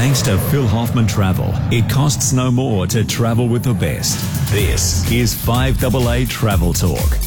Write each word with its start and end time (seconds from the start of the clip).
Thanks 0.00 0.22
to 0.22 0.38
Phil 0.50 0.66
Hoffman 0.66 1.06
Travel, 1.06 1.50
it 1.70 1.86
costs 1.90 2.32
no 2.32 2.50
more 2.50 2.86
to 2.86 3.04
travel 3.04 3.48
with 3.48 3.62
the 3.62 3.74
best. 3.74 4.18
This 4.50 5.04
is 5.12 5.34
5AA 5.34 6.26
Travel 6.26 6.72
Talk. 6.72 7.18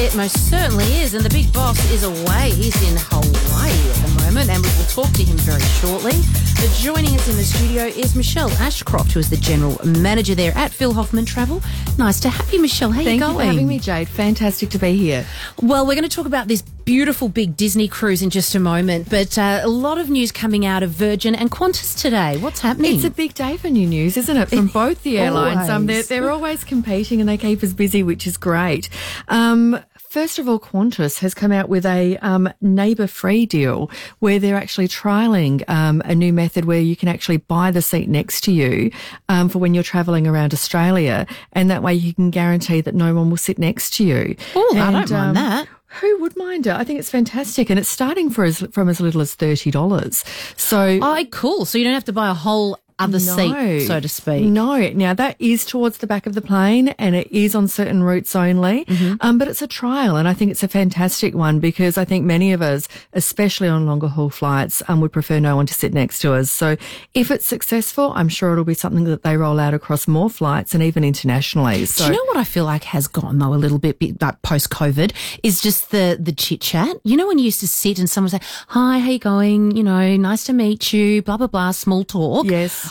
It 0.00 0.16
most 0.16 0.48
certainly 0.48 0.86
is, 0.86 1.12
and 1.12 1.22
the 1.22 1.28
big 1.28 1.52
boss 1.52 1.78
is 1.90 2.04
away. 2.04 2.52
He's 2.52 2.80
in 2.88 2.96
Hawaii 2.98 3.90
at 3.90 4.08
the 4.08 4.24
moment, 4.24 4.48
and 4.48 4.62
we 4.62 4.70
will 4.78 4.86
talk 4.86 5.12
to 5.12 5.22
him 5.22 5.36
very 5.36 5.60
shortly. 5.60 6.14
But 6.62 6.70
joining 6.74 7.16
us 7.16 7.28
in 7.28 7.34
the 7.34 7.42
studio 7.42 7.86
is 7.86 8.14
Michelle 8.14 8.48
Ashcroft, 8.52 9.10
who 9.10 9.18
is 9.18 9.28
the 9.28 9.36
general 9.36 9.84
manager 9.84 10.36
there 10.36 10.56
at 10.56 10.70
Phil 10.70 10.92
Hoffman 10.92 11.24
Travel. 11.24 11.60
Nice 11.98 12.20
to 12.20 12.28
have 12.28 12.52
you, 12.52 12.62
Michelle. 12.62 12.92
How 12.92 13.02
Thank 13.02 13.20
you 13.20 13.26
you 13.26 13.34
for 13.34 13.42
having 13.42 13.66
me, 13.66 13.80
Jade. 13.80 14.06
Fantastic 14.06 14.70
to 14.70 14.78
be 14.78 14.96
here. 14.96 15.26
Well, 15.60 15.84
we're 15.84 15.96
going 15.96 16.08
to 16.08 16.16
talk 16.16 16.26
about 16.26 16.46
this 16.46 16.62
beautiful 16.62 17.28
big 17.28 17.56
Disney 17.56 17.88
cruise 17.88 18.22
in 18.22 18.30
just 18.30 18.54
a 18.54 18.60
moment, 18.60 19.10
but 19.10 19.36
uh, 19.36 19.60
a 19.64 19.68
lot 19.68 19.98
of 19.98 20.08
news 20.08 20.30
coming 20.30 20.64
out 20.64 20.84
of 20.84 20.90
Virgin 20.90 21.34
and 21.34 21.50
Qantas 21.50 22.00
today. 22.00 22.36
What's 22.36 22.60
happening? 22.60 22.94
It's 22.94 23.04
a 23.04 23.10
big 23.10 23.34
day 23.34 23.56
for 23.56 23.68
new 23.68 23.88
news, 23.88 24.16
isn't 24.16 24.36
it? 24.36 24.48
From 24.48 24.66
both 24.72 25.02
the 25.02 25.18
airlines. 25.18 25.68
Um, 25.68 25.86
they're, 25.86 25.96
Always. 25.96 26.08
they're 26.08 26.30
always 26.30 26.62
competing 26.62 27.18
and 27.18 27.28
they 27.28 27.38
keep 27.38 27.64
us 27.64 27.72
busy, 27.72 28.04
which 28.04 28.24
is 28.24 28.36
great. 28.36 28.88
Um, 29.26 29.80
First 30.12 30.38
of 30.38 30.46
all, 30.46 30.60
Qantas 30.60 31.20
has 31.20 31.32
come 31.32 31.52
out 31.52 31.70
with 31.70 31.86
a 31.86 32.18
um, 32.18 32.52
neighbour 32.60 33.06
free 33.06 33.46
deal 33.46 33.90
where 34.18 34.38
they're 34.38 34.58
actually 34.58 34.86
trialling 34.86 35.66
um, 35.70 36.02
a 36.04 36.14
new 36.14 36.34
method 36.34 36.66
where 36.66 36.82
you 36.82 36.96
can 36.96 37.08
actually 37.08 37.38
buy 37.38 37.70
the 37.70 37.80
seat 37.80 38.10
next 38.10 38.42
to 38.42 38.52
you 38.52 38.90
um, 39.30 39.48
for 39.48 39.58
when 39.58 39.72
you're 39.72 39.82
travelling 39.82 40.26
around 40.26 40.52
Australia. 40.52 41.26
And 41.54 41.70
that 41.70 41.82
way 41.82 41.94
you 41.94 42.12
can 42.12 42.28
guarantee 42.28 42.82
that 42.82 42.94
no 42.94 43.14
one 43.14 43.30
will 43.30 43.38
sit 43.38 43.58
next 43.58 43.94
to 43.94 44.04
you. 44.04 44.36
Oh, 44.54 44.76
I 44.76 44.90
don't 44.90 45.10
mind 45.10 45.12
um, 45.14 45.34
that. 45.34 45.68
Who 46.02 46.20
would 46.20 46.36
mind 46.36 46.66
it? 46.66 46.74
I 46.74 46.84
think 46.84 46.98
it's 46.98 47.10
fantastic, 47.10 47.70
and 47.70 47.78
it's 47.78 47.88
starting 47.88 48.28
for 48.28 48.44
as 48.44 48.58
from 48.70 48.90
as 48.90 49.00
little 49.00 49.22
as 49.22 49.34
thirty 49.34 49.70
dollars. 49.70 50.26
So 50.58 50.98
Oh, 51.00 51.24
cool. 51.30 51.64
So 51.64 51.78
you 51.78 51.84
don't 51.84 51.94
have 51.94 52.04
to 52.04 52.12
buy 52.12 52.28
a 52.28 52.34
whole 52.34 52.78
other 52.98 53.18
seat, 53.18 53.86
so 53.86 54.00
to 54.00 54.08
speak. 54.08 54.44
No. 54.44 54.76
Now 54.90 55.14
that 55.14 55.36
is 55.38 55.64
towards 55.64 55.98
the 55.98 56.06
back 56.06 56.26
of 56.26 56.34
the 56.34 56.42
plane 56.42 56.88
and 56.98 57.14
it 57.14 57.30
is 57.30 57.54
on 57.54 57.68
certain 57.68 58.02
routes 58.02 58.34
only. 58.34 58.84
Mm-hmm. 58.84 59.14
Um, 59.20 59.38
but 59.38 59.48
it's 59.48 59.62
a 59.62 59.66
trial 59.66 60.16
and 60.16 60.28
I 60.28 60.34
think 60.34 60.50
it's 60.50 60.62
a 60.62 60.68
fantastic 60.68 61.34
one 61.34 61.60
because 61.60 61.98
I 61.98 62.04
think 62.04 62.24
many 62.24 62.52
of 62.52 62.62
us, 62.62 62.88
especially 63.12 63.68
on 63.68 63.86
longer 63.86 64.08
haul 64.08 64.30
flights, 64.30 64.82
um, 64.88 65.00
would 65.00 65.12
prefer 65.12 65.38
no 65.40 65.56
one 65.56 65.66
to 65.66 65.74
sit 65.74 65.92
next 65.92 66.20
to 66.20 66.32
us. 66.32 66.50
So 66.50 66.76
if 67.14 67.30
it's 67.30 67.46
successful, 67.46 68.12
I'm 68.14 68.28
sure 68.28 68.52
it'll 68.52 68.64
be 68.64 68.74
something 68.74 69.04
that 69.04 69.22
they 69.22 69.36
roll 69.36 69.58
out 69.58 69.74
across 69.74 70.08
more 70.08 70.30
flights 70.30 70.74
and 70.74 70.82
even 70.82 71.04
internationally. 71.04 71.84
So 71.86 72.04
Do 72.04 72.12
you 72.12 72.16
know 72.16 72.24
what 72.26 72.36
I 72.36 72.44
feel 72.44 72.64
like 72.64 72.84
has 72.84 73.06
gone 73.06 73.38
though 73.38 73.54
a 73.54 73.56
little 73.56 73.78
bit, 73.78 73.98
bit 73.98 74.20
like 74.20 74.42
post 74.42 74.70
COVID 74.70 75.12
is 75.42 75.60
just 75.60 75.90
the 75.90 76.18
the 76.20 76.32
chit 76.32 76.60
chat. 76.60 76.96
You 77.04 77.16
know 77.16 77.26
when 77.26 77.38
you 77.38 77.44
used 77.44 77.60
to 77.60 77.68
sit 77.68 77.98
and 77.98 78.08
someone 78.08 78.32
would 78.32 78.42
say, 78.42 78.48
"Hi, 78.68 78.98
how 78.98 79.10
you 79.10 79.18
going? 79.18 79.76
You 79.76 79.82
know, 79.82 80.16
nice 80.16 80.44
to 80.44 80.52
meet 80.52 80.92
you." 80.92 81.22
Blah 81.22 81.36
blah 81.36 81.46
blah, 81.46 81.70
small 81.72 82.04
talk. 82.04 82.46
Yes. 82.46 82.90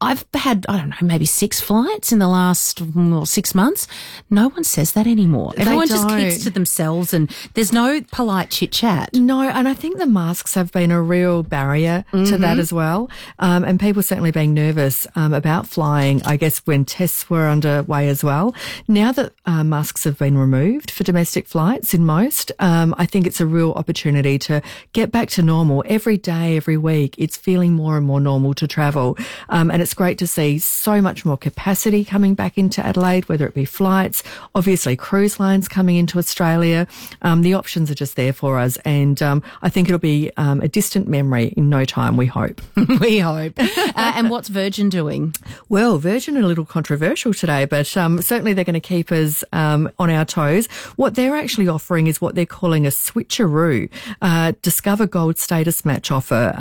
I've 0.00 0.24
had 0.34 0.64
I 0.68 0.76
don't 0.78 0.90
know 0.90 0.96
maybe 1.02 1.26
six 1.26 1.60
flights 1.60 2.12
in 2.12 2.18
the 2.18 2.28
last 2.28 2.80
well, 2.80 3.26
six 3.26 3.54
months. 3.54 3.86
No 4.30 4.48
one 4.48 4.64
says 4.64 4.92
that 4.92 5.06
anymore. 5.06 5.52
Everyone 5.56 5.88
just 5.88 6.08
keeps 6.08 6.44
to 6.44 6.50
themselves, 6.50 7.12
and 7.12 7.30
there's 7.54 7.72
no 7.72 8.00
polite 8.12 8.50
chit 8.50 8.72
chat. 8.72 9.12
No, 9.14 9.40
and 9.42 9.66
I 9.66 9.74
think 9.74 9.98
the 9.98 10.06
masks 10.06 10.54
have 10.54 10.70
been 10.72 10.90
a 10.90 11.02
real 11.02 11.42
barrier 11.42 12.04
to 12.12 12.16
Mm-hmm. 12.16 12.42
that 12.42 12.58
as 12.58 12.72
well. 12.72 13.10
Um, 13.38 13.64
and 13.64 13.80
people 13.80 14.02
certainly 14.02 14.30
being 14.30 14.54
nervous 14.54 15.06
um, 15.16 15.32
about 15.34 15.66
flying, 15.66 16.22
I 16.24 16.36
guess, 16.36 16.58
when 16.66 16.84
tests 16.84 17.28
were 17.28 17.48
underway 17.48 18.08
as 18.08 18.22
well. 18.22 18.54
Now 18.86 19.12
that 19.12 19.32
uh, 19.46 19.64
masks 19.64 20.04
have 20.04 20.18
been 20.18 20.36
removed 20.38 20.90
for 20.90 21.04
domestic 21.04 21.46
flights 21.48 21.94
in 21.94 22.04
most, 22.04 22.52
um, 22.60 22.94
I 22.98 23.06
think 23.06 23.26
it's 23.26 23.40
a 23.40 23.46
real 23.46 23.72
opportunity 23.72 24.38
to 24.40 24.62
get 24.92 25.10
back 25.10 25.28
to 25.30 25.42
normal 25.42 25.82
every 25.86 26.18
day, 26.18 26.56
every 26.56 26.76
week. 26.76 27.14
It's 27.18 27.36
feeling 27.36 27.72
more 27.72 27.96
and 27.96 28.06
more 28.06 28.20
normal 28.20 28.54
to 28.54 28.68
travel. 28.68 29.16
Um, 29.48 29.70
and 29.70 29.80
it's 29.82 29.87
great 29.94 30.18
to 30.18 30.26
see 30.26 30.58
so 30.58 31.00
much 31.00 31.24
more 31.24 31.36
capacity 31.36 32.04
coming 32.04 32.34
back 32.34 32.58
into 32.58 32.84
Adelaide, 32.84 33.28
whether 33.28 33.46
it 33.46 33.54
be 33.54 33.64
flights, 33.64 34.22
obviously 34.54 34.96
cruise 34.96 35.38
lines 35.40 35.68
coming 35.68 35.96
into 35.96 36.18
Australia. 36.18 36.86
Um, 37.22 37.42
the 37.42 37.54
options 37.54 37.90
are 37.90 37.94
just 37.94 38.16
there 38.16 38.32
for 38.32 38.58
us. 38.58 38.76
And 38.84 39.20
um, 39.22 39.42
I 39.62 39.68
think 39.68 39.88
it'll 39.88 39.98
be 39.98 40.30
um, 40.36 40.60
a 40.60 40.68
distant 40.68 41.08
memory 41.08 41.54
in 41.56 41.68
no 41.68 41.84
time, 41.84 42.16
we 42.16 42.26
hope. 42.26 42.60
we 43.00 43.18
hope. 43.18 43.54
uh, 43.58 43.92
and 44.16 44.30
what's 44.30 44.48
Virgin 44.48 44.88
doing? 44.88 45.34
Well, 45.68 45.98
Virgin 45.98 46.36
are 46.36 46.42
a 46.42 46.46
little 46.46 46.64
controversial 46.64 47.34
today, 47.34 47.64
but 47.64 47.96
um, 47.96 48.22
certainly 48.22 48.52
they're 48.52 48.64
going 48.64 48.74
to 48.74 48.80
keep 48.80 49.10
us 49.12 49.44
um, 49.52 49.90
on 49.98 50.10
our 50.10 50.24
toes. 50.24 50.66
What 50.96 51.14
they're 51.14 51.36
actually 51.36 51.68
offering 51.68 52.06
is 52.06 52.20
what 52.20 52.34
they're 52.34 52.46
calling 52.46 52.86
a 52.86 52.90
switcheroo, 52.90 53.90
uh, 54.22 54.52
Discover 54.62 55.06
Gold 55.06 55.38
status 55.38 55.84
match 55.84 56.10
offer. 56.10 56.54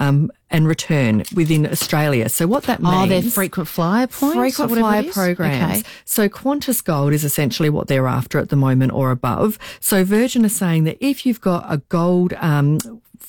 And 0.50 0.66
return 0.66 1.24
within 1.36 1.68
Australia. 1.68 2.30
So 2.30 2.48
what 2.48 2.64
that 2.64 2.82
means? 2.82 2.96
Oh, 2.96 3.06
they're 3.08 3.22
frequent 3.22 3.68
flyer 3.68 4.08
points. 4.08 4.36
frequent 4.38 4.80
flyer 4.80 5.04
programs. 5.12 5.80
Okay. 5.80 5.90
So 6.06 6.30
Qantas 6.30 6.82
Gold 6.82 7.12
is 7.12 7.26
essentially 7.26 7.70
what 7.70 7.88
they're 7.88 8.08
after 8.08 8.40
at 8.40 8.48
the 8.48 8.56
moment 8.56 8.94
or 8.94 9.12
above. 9.12 9.60
So 9.82 10.06
Virgin 10.06 10.46
is 10.46 10.56
saying 10.56 10.86
that 10.86 10.98
if 11.06 11.26
you've 11.26 11.42
got 11.42 11.66
a 11.68 11.80
gold 11.90 12.32
um, 12.40 12.80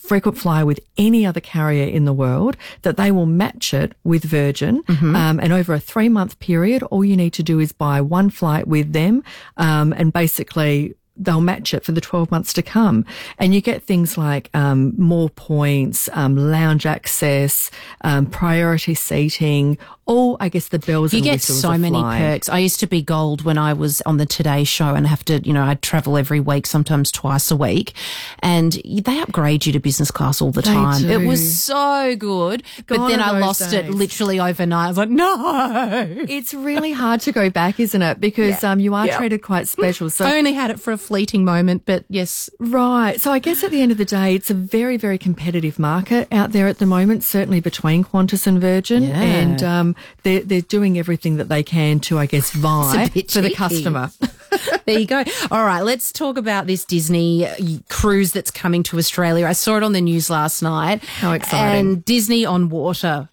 frequent 0.09 0.39
flyer 0.39 0.65
with 0.65 0.81
any 0.97 1.27
other 1.27 1.41
carrier 1.41 1.87
in 1.87 2.05
the 2.05 2.13
world, 2.13 2.57
that 2.83 2.97
they 2.97 3.11
will 3.11 3.27
match 3.27 3.75
it 3.75 3.93
with 4.05 4.25
Virgin. 4.25 4.83
Mm-hmm. 4.85 5.15
Um, 5.15 5.39
and 5.41 5.53
over 5.53 5.75
a 5.75 5.81
three 5.81 6.09
month 6.09 6.39
period, 6.39 6.83
all 6.85 7.05
you 7.05 7.17
need 7.17 7.35
to 7.35 7.43
do 7.43 7.59
is 7.61 7.73
buy 7.73 8.01
one 8.01 8.31
flight 8.31 8.67
with 8.67 8.93
them 8.93 9.23
um, 9.57 9.93
and 9.93 10.13
basically 10.13 10.95
they'll 11.19 11.41
match 11.41 11.75
it 11.75 11.85
for 11.85 11.93
the 11.93 12.01
12 12.01 12.31
months 12.31 12.53
to 12.55 12.63
come. 12.63 13.05
And 13.39 13.55
you 13.55 13.61
get 13.61 13.83
things 13.83 14.17
like 14.17 14.51
um, 14.55 14.95
more 14.97 15.31
points, 15.31 16.09
um, 16.13 16.37
lounge 16.37 16.87
access, 16.87 17.71
um, 18.03 18.27
priority 18.27 18.95
seating, 18.95 19.79
all, 20.09 20.37
I 20.41 20.49
guess, 20.49 20.69
the 20.69 20.79
bells 20.79 21.13
You 21.13 21.21
get 21.21 21.43
so 21.43 21.77
many 21.79 22.03
perks. 22.03 22.49
I 22.49 22.59
used 22.59 22.81
to 22.81 22.87
be 22.87 23.03
gold 23.03 23.43
when 23.43 23.59
I 23.59 23.75
was 23.75 24.01
on 24.07 24.17
the 24.17 24.27
Today 24.27 24.65
Show 24.65 24.95
and 24.95 25.07
have 25.07 25.25
to, 25.27 25.41
you 25.47 25.53
know, 25.53 25.63
I'd 25.65 25.83
travel 25.83 26.17
every 26.17 26.41
week, 26.41 26.67
sometimes 26.67 27.13
twice 27.13 27.51
a 27.51 27.57
week, 27.57 27.93
and 28.41 28.73
they 28.85 29.21
upgrade 29.21 29.67
you 29.67 29.73
to 29.75 29.79
business 29.79 30.11
class 30.11 30.41
all 30.41 30.51
the 30.51 30.63
They 30.63 30.73
time. 30.73 31.05
It 31.09 31.27
was 31.27 31.63
so 31.63 32.17
good, 32.17 32.63
but 32.87 33.07
then 33.09 33.21
I 33.21 33.39
lost 33.39 33.73
it 33.73 33.91
literally 33.91 34.41
overnight. 34.41 34.87
I 34.87 34.89
was 34.89 34.97
like, 34.99 35.11
no. 35.11 36.07
It's 36.29 36.55
really 36.55 36.93
hard 36.93 37.21
to 37.23 37.33
go 37.33 37.51
back, 37.51 37.79
isn't 37.79 38.01
it? 38.03 38.19
Because 38.21 38.65
um, 38.65 38.81
you 38.81 38.95
are 38.95 39.07
Yeah. 39.07 39.19
treated 39.19 39.43
quite 39.43 39.69
special. 39.77 40.09
So 40.11 40.25
I 40.25 40.39
only 40.39 40.55
had 40.55 40.71
it 40.71 40.81
for 40.81 40.93
a 40.93 40.99
fleeting 40.99 41.45
moment, 41.45 41.83
but 41.85 42.05
yes, 42.09 42.49
Right. 42.59 43.21
So 43.21 43.31
I 43.31 43.39
guess 43.39 43.63
at 43.63 43.71
the 43.71 43.83
end 43.83 43.93
of 43.93 43.99
the 43.99 44.05
day, 44.05 44.35
it's 44.35 44.51
a 44.51 44.55
very, 44.55 44.97
very 44.97 45.19
competitive 45.19 45.79
market 45.79 46.29
out 46.33 46.53
there 46.53 46.67
at 46.67 46.79
the 46.79 46.87
moment, 46.87 47.23
certainly 47.25 47.61
between 47.61 48.05
Qantas 48.05 48.47
and 48.47 48.59
Virgin. 48.61 49.03
Yeah. 49.03 49.21
And 49.21 49.63
um, 49.63 49.97
they're, 50.23 50.41
they're 50.41 50.61
doing 50.61 50.99
everything 50.99 51.37
that 51.37 51.49
they 51.49 51.63
can 51.63 52.01
to, 52.01 52.19
I 52.19 52.27
guess, 52.27 52.51
vie 52.53 53.09
for 53.09 53.41
the 53.41 53.55
customer. 53.55 54.11
there 54.87 54.99
you 54.99 55.07
go. 55.07 55.25
All 55.51 55.65
right, 55.65 55.83
let's 55.83 56.13
talk 56.13 56.37
about 56.37 56.67
this 56.67 56.85
Disney 56.85 57.47
uh, 57.47 57.55
cruise 57.89 58.33
that's 58.33 58.51
coming 58.51 58.83
to 58.85 58.99
Australia. 58.99 59.47
I 59.47 59.53
saw 59.53 59.77
it 59.77 59.83
on 59.83 59.93
the 59.93 60.01
news 60.01 60.31
last 60.31 60.63
night. 60.63 61.03
How 61.05 61.33
exciting. 61.33 61.91
And 61.91 62.05
Disney 62.05 62.45
on 62.45 62.69
water. 62.69 63.29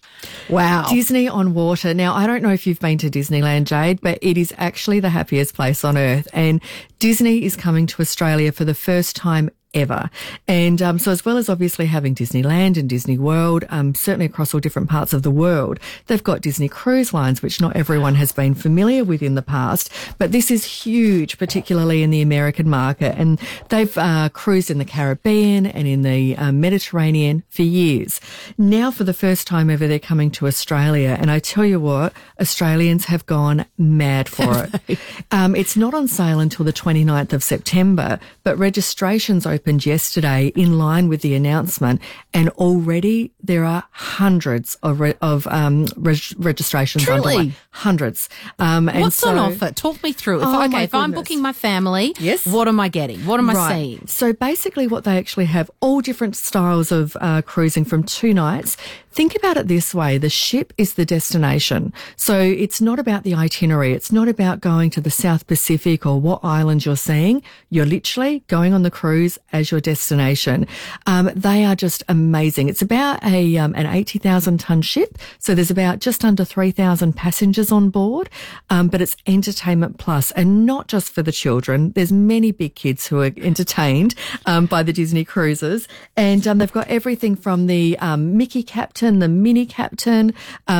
Wow. 0.48 0.86
Disney 0.88 1.28
on 1.28 1.54
water. 1.54 1.94
Now, 1.94 2.14
I 2.14 2.26
don't 2.26 2.42
know 2.42 2.50
if 2.50 2.66
you've 2.66 2.80
been 2.80 2.98
to 2.98 3.10
Disneyland, 3.10 3.64
Jade, 3.64 4.00
but 4.00 4.18
it 4.22 4.36
is 4.36 4.52
actually 4.58 5.00
the 5.00 5.10
happiest 5.10 5.54
place 5.54 5.84
on 5.84 5.96
earth. 5.96 6.28
And 6.32 6.60
Disney 6.98 7.44
is 7.44 7.56
coming 7.56 7.86
to 7.86 8.02
Australia 8.02 8.52
for 8.52 8.64
the 8.64 8.74
first 8.74 9.16
time 9.16 9.50
ever. 9.76 10.10
And 10.48 10.80
um, 10.82 10.98
so, 10.98 11.12
as 11.12 11.24
well 11.24 11.36
as 11.36 11.48
obviously 11.48 11.86
having 11.86 12.14
Disneyland 12.14 12.76
and 12.76 12.88
Disney 12.88 13.18
World, 13.18 13.64
um, 13.68 13.94
certainly 13.94 14.26
across 14.26 14.54
all 14.54 14.60
different 14.60 14.88
parts 14.88 15.12
of 15.12 15.22
the 15.22 15.30
world, 15.30 15.78
they've 16.06 16.24
got 16.24 16.40
Disney 16.40 16.68
Cruise 16.68 17.12
Lines, 17.12 17.42
which 17.42 17.60
not 17.60 17.76
everyone 17.76 18.14
has 18.14 18.32
been 18.32 18.54
familiar 18.54 19.04
with 19.04 19.22
in 19.22 19.34
the 19.34 19.42
past. 19.42 19.92
But 20.18 20.32
this 20.32 20.50
is 20.50 20.64
huge, 20.64 21.38
particularly 21.38 22.02
in 22.02 22.10
the 22.10 22.22
American 22.22 22.68
market. 22.68 23.14
And 23.18 23.38
they've 23.68 23.96
uh, 23.98 24.30
cruised 24.30 24.70
in 24.70 24.78
the 24.78 24.84
Caribbean 24.84 25.66
and 25.66 25.86
in 25.86 26.02
the 26.02 26.36
uh, 26.36 26.52
Mediterranean 26.52 27.42
for 27.50 27.62
years. 27.62 28.20
Now, 28.56 28.90
for 28.90 29.04
the 29.04 29.14
first 29.14 29.46
time 29.46 29.68
ever, 29.68 29.86
they're 29.86 29.98
coming 29.98 30.30
to 30.32 30.46
Australia. 30.46 31.16
And 31.20 31.30
I 31.30 31.38
tell 31.38 31.64
you 31.64 31.78
what, 31.78 32.14
Australians 32.40 33.04
have 33.06 33.26
gone 33.26 33.66
mad 33.76 34.28
for 34.28 34.68
it. 34.88 34.98
um, 35.30 35.54
it's 35.54 35.76
not 35.76 35.92
on 35.92 36.08
sale 36.08 36.40
until 36.40 36.64
the 36.64 36.72
29th 36.72 37.34
of 37.34 37.44
September, 37.44 38.18
but 38.42 38.56
registrations 38.56 39.46
opened 39.66 39.84
yesterday 39.84 40.52
in 40.54 40.78
line 40.78 41.08
with 41.08 41.22
the 41.22 41.34
announcement. 41.34 42.00
And 42.32 42.50
already 42.50 43.32
there 43.42 43.64
are 43.64 43.82
hundreds 43.90 44.76
of, 44.76 45.00
re- 45.00 45.14
of 45.20 45.44
um, 45.48 45.86
reg- 45.96 46.20
registrations 46.38 47.02
Truly? 47.04 47.34
underway. 47.34 47.52
Hundreds. 47.72 48.28
Um, 48.60 48.88
and 48.88 49.00
What's 49.00 49.24
on 49.24 49.36
offer? 49.36 49.72
Talk 49.72 50.00
me 50.04 50.12
through. 50.12 50.38
If, 50.38 50.46
Oh, 50.46 50.64
okay, 50.66 50.84
if 50.84 50.94
I'm 50.94 51.10
booking 51.10 51.42
my 51.42 51.52
family, 51.52 52.14
Yes. 52.20 52.46
what 52.46 52.68
am 52.68 52.78
I 52.78 52.88
getting? 52.88 53.26
What 53.26 53.40
am 53.40 53.50
I 53.50 53.72
seeing? 53.72 54.06
So 54.06 54.32
basically, 54.32 54.86
what 54.86 55.02
they 55.02 55.18
actually 55.18 55.46
have 55.46 55.68
all 55.80 56.00
different 56.00 56.36
styles 56.36 56.92
of 56.92 57.16
uh, 57.20 57.42
cruising 57.42 57.84
from 57.84 58.04
two 58.04 58.32
nights 58.32 58.76
think 59.16 59.34
about 59.34 59.56
it 59.56 59.66
this 59.66 59.94
way. 59.94 60.18
The 60.18 60.28
ship 60.28 60.74
is 60.76 60.92
the 60.94 61.06
destination. 61.06 61.90
So 62.16 62.38
it's 62.38 62.82
not 62.82 62.98
about 62.98 63.22
the 63.22 63.34
itinerary. 63.34 63.94
It's 63.94 64.12
not 64.12 64.28
about 64.28 64.60
going 64.60 64.90
to 64.90 65.00
the 65.00 65.10
South 65.10 65.46
Pacific 65.46 66.04
or 66.04 66.20
what 66.20 66.40
island 66.44 66.84
you're 66.84 66.96
seeing. 66.96 67.42
You're 67.70 67.86
literally 67.86 68.44
going 68.48 68.74
on 68.74 68.82
the 68.82 68.90
cruise 68.90 69.38
as 69.54 69.70
your 69.70 69.80
destination. 69.80 70.66
Um, 71.06 71.30
they 71.34 71.64
are 71.64 71.74
just 71.74 72.04
amazing. 72.10 72.68
It's 72.68 72.82
about 72.82 73.24
a, 73.24 73.56
um, 73.56 73.74
an 73.74 73.86
80,000 73.86 74.60
ton 74.60 74.82
ship. 74.82 75.16
So 75.38 75.54
there's 75.54 75.70
about 75.70 76.00
just 76.00 76.22
under 76.22 76.44
3,000 76.44 77.14
passengers 77.14 77.72
on 77.72 77.88
board. 77.88 78.28
Um, 78.68 78.88
but 78.88 79.00
it's 79.00 79.16
entertainment 79.26 79.96
plus 79.96 80.30
and 80.32 80.66
not 80.66 80.88
just 80.88 81.10
for 81.10 81.22
the 81.22 81.32
children. 81.32 81.92
There's 81.92 82.12
many 82.12 82.52
big 82.52 82.74
kids 82.74 83.06
who 83.06 83.22
are 83.22 83.32
entertained, 83.38 84.14
um, 84.44 84.66
by 84.66 84.82
the 84.82 84.92
Disney 84.92 85.24
cruises 85.24 85.88
and, 86.18 86.46
um, 86.46 86.58
they've 86.58 86.70
got 86.70 86.88
everything 86.88 87.34
from 87.34 87.66
the, 87.66 87.98
um, 88.00 88.36
Mickey 88.36 88.62
captain, 88.62 89.05
the 89.18 89.28
mini 89.28 89.66
captain, 89.66 90.34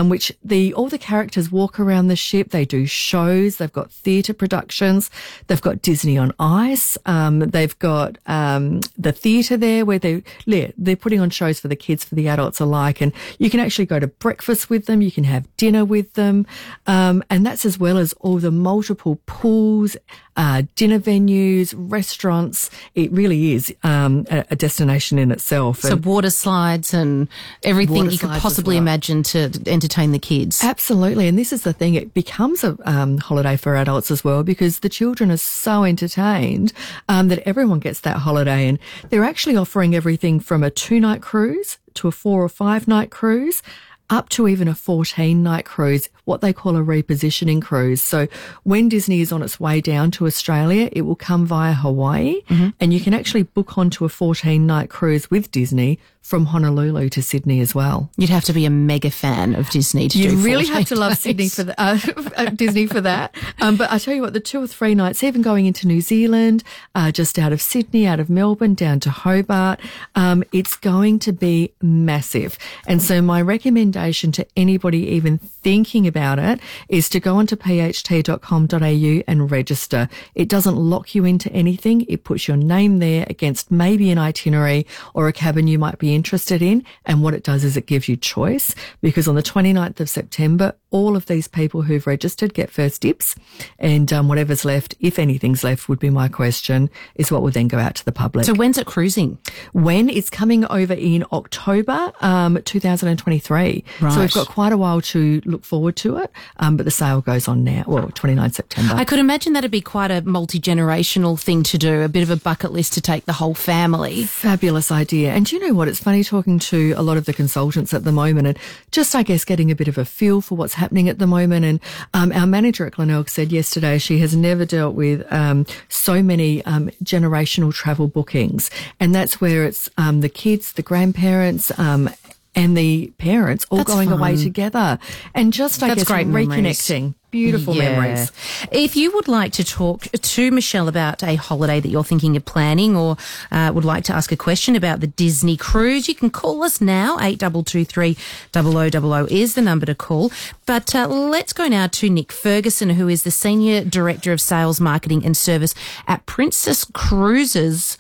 which 0.05 0.33
the, 0.45 0.75
all 0.75 0.89
the 0.89 0.99
characters 0.99 1.51
walk 1.51 1.81
around 1.81 2.09
the 2.09 2.17
ship. 2.17 2.51
They 2.51 2.65
do 2.65 2.87
shows. 2.87 3.57
They've 3.57 3.73
got 3.73 3.91
theatre 3.91 4.35
productions. 4.35 5.11
They've 5.47 5.61
got 5.61 5.83
Disney 5.83 6.19
on 6.19 6.33
Ice. 6.39 6.99
Um, 7.07 7.41
they've 7.41 7.79
got 7.79 8.19
um, 8.27 8.81
the 8.99 9.13
theatre 9.13 9.57
there 9.57 9.85
where 9.85 9.99
they 9.99 10.23
they're 10.47 10.97
putting 10.97 11.21
on 11.21 11.31
shows 11.31 11.61
for 11.61 11.69
the 11.69 11.77
kids, 11.77 12.05
for 12.05 12.15
the 12.15 12.29
adults 12.29 12.61
alike, 12.61 13.01
and 13.01 13.13
you 13.39 13.51
can 13.51 13.61
actually 13.61 13.87
go 13.87 13.99
to 13.99 14.07
breakfast 14.07 14.71
with 14.71 14.87
them. 14.87 15.01
You 15.01 15.13
can 15.13 15.25
have 15.25 15.45
dinner 15.57 15.85
with 15.85 16.13
them, 16.15 16.47
um, 16.87 17.23
and 17.31 17.45
that's 17.45 17.65
as 17.65 17.79
well 17.79 17.99
as 17.99 18.13
all 18.15 18.39
the 18.39 18.51
multiple 18.51 19.19
pools, 19.27 19.97
uh, 20.37 20.63
dinner 20.75 20.99
venues, 20.99 21.75
restaurants. 21.77 22.71
It 22.95 23.11
really 23.13 23.53
is 23.53 23.75
um, 23.83 24.27
a, 24.31 24.45
a, 24.51 24.57
destination 24.57 25.19
in 25.19 25.31
itself. 25.31 25.81
So 25.81 25.93
and 25.93 26.05
water 26.05 26.31
slides 26.31 26.93
and 26.93 27.29
everything 27.63 28.16
you 28.23 28.29
could 28.29 28.41
possibly 28.41 28.77
well. 28.77 28.83
imagine 28.83 29.23
to 29.25 29.51
entertain 29.67 30.13
the 30.13 30.19
kids. 30.19 30.63
Absolutely, 30.63 31.29
and 31.29 31.39
this 31.39 31.53
is 31.53 31.63
the 31.63 31.73
thing. 31.73 31.95
It 31.95 32.15
becomes 32.15 32.65
a 32.65 32.77
um, 32.85 33.19
holiday 33.19 33.57
for 33.57 33.77
adults 33.77 34.11
as 34.11 34.25
well 34.25 34.43
because 34.43 34.81
the 34.81 34.89
children 34.89 35.31
are 35.31 35.37
so 35.37 35.85
entertained 35.85 36.73
um, 37.09 37.29
that 37.29 37.47
everyone 37.47 37.79
gets 37.79 38.01
that 38.01 38.19
holiday, 38.19 38.69
and 38.69 38.79
they're 39.11 39.25
actually 39.25 39.57
offering 39.57 39.95
everything 39.95 40.41
from 40.41 40.63
a 40.63 40.71
two 40.71 41.01
night 41.01 41.23
cruise 41.23 41.79
to 41.95 42.09
a 42.09 42.13
four 42.13 42.43
or 42.43 42.49
five 42.49 42.87
night 42.87 43.11
cruise 43.11 43.63
up 44.11 44.29
to 44.31 44.47
even 44.49 44.69
a 44.69 44.75
14 44.75 45.43
night 45.43 45.65
cruise, 45.65 46.09
what 46.25 46.41
they 46.41 46.53
call 46.53 46.77
a 46.77 46.81
repositioning 46.81 47.61
cruise. 47.61 48.01
So 48.01 48.29
when 48.63 48.89
Disney 48.89 49.21
is 49.21 49.33
on 49.33 49.43
its 49.43 49.59
way 49.59 49.81
down 49.81 50.11
to 50.13 50.27
Australia, 50.27 50.89
it 50.93 51.03
will 51.03 51.17
come 51.17 51.47
via 51.47 51.75
Hawaii 51.75 52.43
mm-hmm. 52.49 52.71
and 52.81 52.95
you 52.95 53.01
can 53.01 53.15
actually 53.15 53.45
book 53.45 53.77
onto 53.77 54.05
a 54.05 54.09
14 54.09 54.65
night 54.65 54.91
cruise 54.91 55.31
with 55.31 55.51
Disney 55.51 55.99
from 56.27 56.47
Honolulu 56.47 57.09
to 57.11 57.23
Sydney 57.23 57.61
as 57.61 57.73
well. 57.73 58.11
You'd 58.17 58.31
have 58.31 58.45
to 58.47 58.53
be 58.53 58.65
a 58.65 58.71
mega 58.71 59.13
fan 59.13 59.55
of 59.55 59.71
Disney 59.71 60.09
to 60.09 60.19
you 60.19 60.31
do. 60.31 60.37
You 60.37 60.43
really 60.43 60.67
have 60.67 60.87
to 60.87 60.97
love 60.97 61.17
Sydney 61.17 61.49
for 61.49 61.63
the, 61.63 61.81
uh, 61.81 62.01
uh, 62.37 62.47
Disney 62.47 62.89
for 62.89 63.01
that. 63.01 63.33
Um, 63.61 63.77
but 63.77 63.93
I 63.93 63.99
tell 63.99 64.13
you 64.13 64.23
what, 64.23 64.33
the 64.33 64.41
two 64.41 64.61
or 64.61 64.67
three 64.67 64.97
nights, 64.97 65.23
even 65.23 65.41
going 65.41 65.67
into 65.67 65.87
New 65.87 66.01
Zealand, 66.01 66.65
uh, 66.97 67.13
just 67.13 67.39
out 67.39 67.53
of 67.53 67.63
Sydney, 67.63 68.09
out 68.09 68.19
of 68.19 68.29
Melbourne, 68.29 68.75
down 68.75 68.99
to 69.01 69.11
Hobart, 69.11 69.79
um, 70.17 70.43
it's 70.51 70.75
going 70.75 71.21
to 71.21 71.33
be 71.33 71.73
massive. 71.81 72.59
And 72.89 73.01
so 73.01 73.23
my 73.23 73.41
recommendation 73.41 74.33
to 74.33 74.45
anybody 74.57 75.07
even 75.11 75.39
thinking 75.39 76.09
about 76.09 76.41
it 76.41 76.59
is 76.89 77.09
to 77.11 77.21
go 77.21 77.37
onto 77.37 77.55
pht.com.au 77.55 79.23
and 79.29 79.51
register. 79.51 80.09
It 80.35 80.49
doesn't 80.49 80.77
lock 80.77 81.15
you 81.15 81.25
into 81.25 81.53
anything. 81.53 82.05
It 82.09 82.25
puts 82.25 82.49
your 82.49 82.57
name 82.57 82.99
there 82.99 83.27
against 83.31 83.71
maybe 83.71 84.11
an 84.11 84.19
itinerary 84.19 84.89
or 85.15 85.29
a 85.29 85.33
cabin 85.33 85.69
you 85.69 85.79
might 85.79 86.01
be 86.01 86.16
interested 86.17 86.63
in. 86.63 86.85
And 87.05 87.23
what 87.23 87.35
it 87.35 87.45
does 87.45 87.63
is 87.63 87.77
it 87.77 87.87
gives 87.87 88.09
you 88.09 88.17
choice 88.17 88.75
because 89.01 89.29
on 89.29 89.37
the 89.37 89.43
29th 89.43 90.01
of 90.01 90.11
September, 90.11 90.75
all 90.91 91.15
of 91.15 91.27
these 91.27 91.47
people 91.47 91.83
who've 91.83 92.07
registered 92.07 92.55
get 92.55 92.71
first 92.71 93.03
dips 93.03 93.37
and 93.79 94.13
um, 94.13 94.29
whatever's 94.29 94.65
left, 94.65 94.95
if 94.99 95.19
anything's 95.19 95.63
left 95.63 95.89
would 95.89 95.99
be 95.99 96.11
my 96.11 96.29
question, 96.29 96.91
is 97.15 97.31
what 97.31 97.43
would 97.43 97.55
then 97.55 97.69
go 97.69 97.79
out 97.79 97.95
to 97.97 98.05
the 98.05 98.13
public. 98.13 98.47
So 98.47 98.55
when's 98.55 98.79
it 98.79 98.87
cruising? 98.87 99.39
When 99.73 100.09
it's 100.09 100.31
coming 100.31 100.65
over 100.65 100.95
in 100.95 101.25
October 101.33 102.13
um, 102.21 102.61
2023. 102.63 103.85
Right. 104.01 104.13
So 104.13 104.21
we've 104.21 104.33
got 104.33 104.49
quite 104.49 104.73
a 104.73 104.79
while 104.79 105.01
to 105.03 105.43
look 105.45 105.65
forward 105.65 105.97
to 105.97 106.19
it, 106.19 106.33
um, 106.59 106.77
but 106.77 106.85
the 106.85 106.91
sale 106.91 107.21
goes 107.21 107.47
on 107.47 107.63
now, 107.63 107.85
well, 107.87 108.09
29 108.15 108.53
September. 108.53 108.95
I 108.95 109.05
could 109.05 109.19
imagine 109.19 109.53
that'd 109.53 109.71
be 109.71 109.81
quite 109.81 110.11
a 110.11 110.23
multi-generational 110.23 111.39
thing 111.39 111.63
to 111.65 111.79
do, 111.79 112.03
a 112.03 112.09
bit 112.09 112.23
of 112.23 112.31
a 112.31 112.37
bucket 112.37 112.73
list 112.73 112.95
to 112.95 113.01
take 113.01 113.27
the 113.27 113.35
whole 113.35 113.55
family. 113.55 114.25
Fabulous 114.25 114.91
idea. 114.91 115.33
And 115.33 115.47
do 115.47 115.57
you 115.57 115.67
know 115.67 115.75
what? 115.75 115.89
It's 115.89 116.01
funny 116.07 116.23
talking 116.23 116.61
to 116.61 116.95
a 116.97 117.03
lot 117.03 117.17
of 117.17 117.25
the 117.25 117.33
consultants 117.33 117.93
at 117.93 118.05
the 118.05 118.13
moment 118.13 118.47
and 118.47 118.57
just, 118.93 119.17
I 119.17 119.25
guess, 119.25 119.45
getting 119.45 119.73
a 119.73 119.75
bit 119.75 119.89
of 119.89 119.99
a 119.99 120.05
feel 120.05 120.41
for 120.41 120.57
what's 120.57 120.75
happening 120.75 121.09
at 121.09 121.19
the 121.19 121.27
moment. 121.27 121.65
And 121.65 121.81
um, 122.15 122.31
our 122.31 122.47
manager 122.47 122.87
at 122.87 122.93
Glenelg 122.93 123.29
said 123.29 123.51
yesterday 123.51 123.99
she 123.99 124.21
has 124.21 124.37
never 124.37 124.65
dealt 124.65 124.95
with 124.95 125.27
um, 125.33 125.67
so 125.89 126.23
many 126.23 126.65
um, 126.65 126.91
generational 127.03 127.75
travel 127.75 128.07
bookings. 128.07 128.71
And 129.01 129.13
that's 129.17 129.41
where 129.41 129.65
it's 129.65 129.91
um, 129.99 130.21
the 130.21 130.29
kids, 130.29 130.75
the 130.75 130.83
grandparents, 130.83 131.77
um, 131.77 132.09
and 132.57 132.77
the 132.77 133.13
parents 133.19 133.67
all 133.71 133.79
That's 133.79 133.91
going 133.93 134.09
fun. 134.09 134.19
away 134.19 134.37
together 134.37 134.99
and 135.35 135.53
just, 135.53 135.83
I 135.83 135.89
That's 135.89 136.01
guess, 136.01 136.09
great 136.09 136.27
reconnecting. 136.27 137.01
Memories. 137.01 137.15
Beautiful 137.33 137.75
yeah. 137.75 138.01
memories. 138.01 138.33
If 138.73 138.97
you 138.97 139.13
would 139.13 139.29
like 139.29 139.53
to 139.55 139.65
talk 139.65 140.05
to 140.05 140.51
Michelle 140.51 140.89
about 140.89 141.23
a 141.23 141.35
holiday 141.35 141.81
that 141.81 141.89
you're 141.89 142.03
thinking 142.03 142.35
of 142.35 142.47
planning 142.47 142.97
or 142.97 143.19
uh, 143.51 143.73
would 143.75 143.85
like 143.85 144.05
to 144.05 144.15
ask 144.15 144.33
a 144.33 144.37
question 144.37 144.75
about 144.75 145.01
the 145.01 145.07
Disney 145.07 145.59
cruise, 145.59 146.09
you 146.09 146.15
can 146.15 146.31
call 146.31 146.63
us 146.65 146.81
now. 146.81 147.19
8223 147.21 148.17
0000 148.55 149.31
is 149.31 149.55
the 149.55 149.61
number 149.61 149.85
to 149.85 149.95
call. 149.95 150.33
But 150.65 150.95
uh, 150.95 151.09
let's 151.09 151.53
go 151.53 151.69
now 151.69 151.89
to 151.89 152.09
Nick 152.09 152.33
Ferguson, 152.33 152.91
who 152.91 153.07
is 153.07 153.25
the 153.25 153.31
Senior 153.31 153.85
Director 153.85 154.33
of 154.33 154.41
Sales, 154.41 154.81
Marketing 154.81 155.23
and 155.23 155.37
Service 155.37 155.75
at 156.09 156.25
Princess 156.25 156.87
Cruises. 156.95 157.99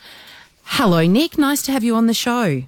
Hello, 0.64 1.06
Nick. 1.06 1.37
Nice 1.37 1.61
to 1.62 1.73
have 1.73 1.85
you 1.85 1.94
on 1.94 2.06
the 2.06 2.14
show. 2.14 2.62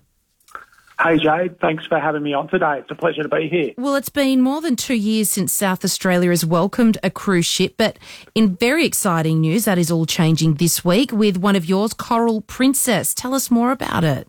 Hey 1.00 1.16
Jade, 1.16 1.60
thanks 1.60 1.86
for 1.86 2.00
having 2.00 2.24
me 2.24 2.34
on 2.34 2.48
today. 2.48 2.78
It's 2.80 2.90
a 2.90 2.94
pleasure 2.96 3.22
to 3.22 3.28
be 3.28 3.48
here. 3.48 3.72
Well, 3.78 3.94
it's 3.94 4.08
been 4.08 4.40
more 4.40 4.60
than 4.60 4.74
two 4.74 4.96
years 4.96 5.30
since 5.30 5.52
South 5.52 5.84
Australia 5.84 6.30
has 6.30 6.44
welcomed 6.44 6.98
a 7.04 7.10
cruise 7.10 7.46
ship, 7.46 7.74
but 7.76 8.00
in 8.34 8.56
very 8.56 8.84
exciting 8.84 9.40
news, 9.40 9.64
that 9.66 9.78
is 9.78 9.92
all 9.92 10.06
changing 10.06 10.54
this 10.54 10.84
week 10.84 11.12
with 11.12 11.36
one 11.36 11.54
of 11.54 11.66
yours, 11.66 11.92
Coral 11.92 12.40
Princess. 12.40 13.14
Tell 13.14 13.32
us 13.32 13.48
more 13.48 13.70
about 13.70 14.02
it. 14.02 14.26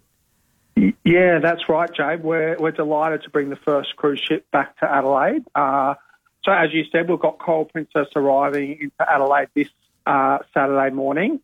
Yeah, 1.04 1.39
that's 1.39 1.68
right, 1.68 1.89
Jade. 1.92 2.24
We're, 2.24 2.56
we're 2.60 2.71
delighted 2.71 3.24
to 3.24 3.31
bring 3.31 3.50
the 3.50 3.56
first 3.56 3.95
cruise 3.95 4.19
ship 4.19 4.45
back 4.51 4.77
to 4.80 4.89
Adelaide. 4.89 5.45
Uh, 5.56 5.95
so, 6.45 6.51
as 6.51 6.71
you 6.71 6.86
said, 6.92 7.10
we've 7.10 7.19
got 7.19 7.39
Coral 7.39 7.66
Princess 7.66 8.07
arriving 8.16 8.77
into 8.80 9.12
Adelaide 9.12 9.50
this 9.56 9.69
uh, 10.06 10.38
Saturday 10.54 10.94
morning. 10.94 11.39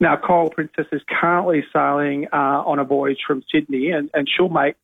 Now, 0.00 0.16
Coral 0.16 0.50
Princess 0.50 0.86
is 0.92 1.02
currently 1.08 1.64
sailing 1.72 2.26
uh, 2.32 2.62
on 2.64 2.78
a 2.78 2.84
voyage 2.84 3.18
from 3.26 3.42
Sydney, 3.52 3.90
and, 3.90 4.10
and 4.14 4.28
she'll 4.28 4.48
make 4.48 4.76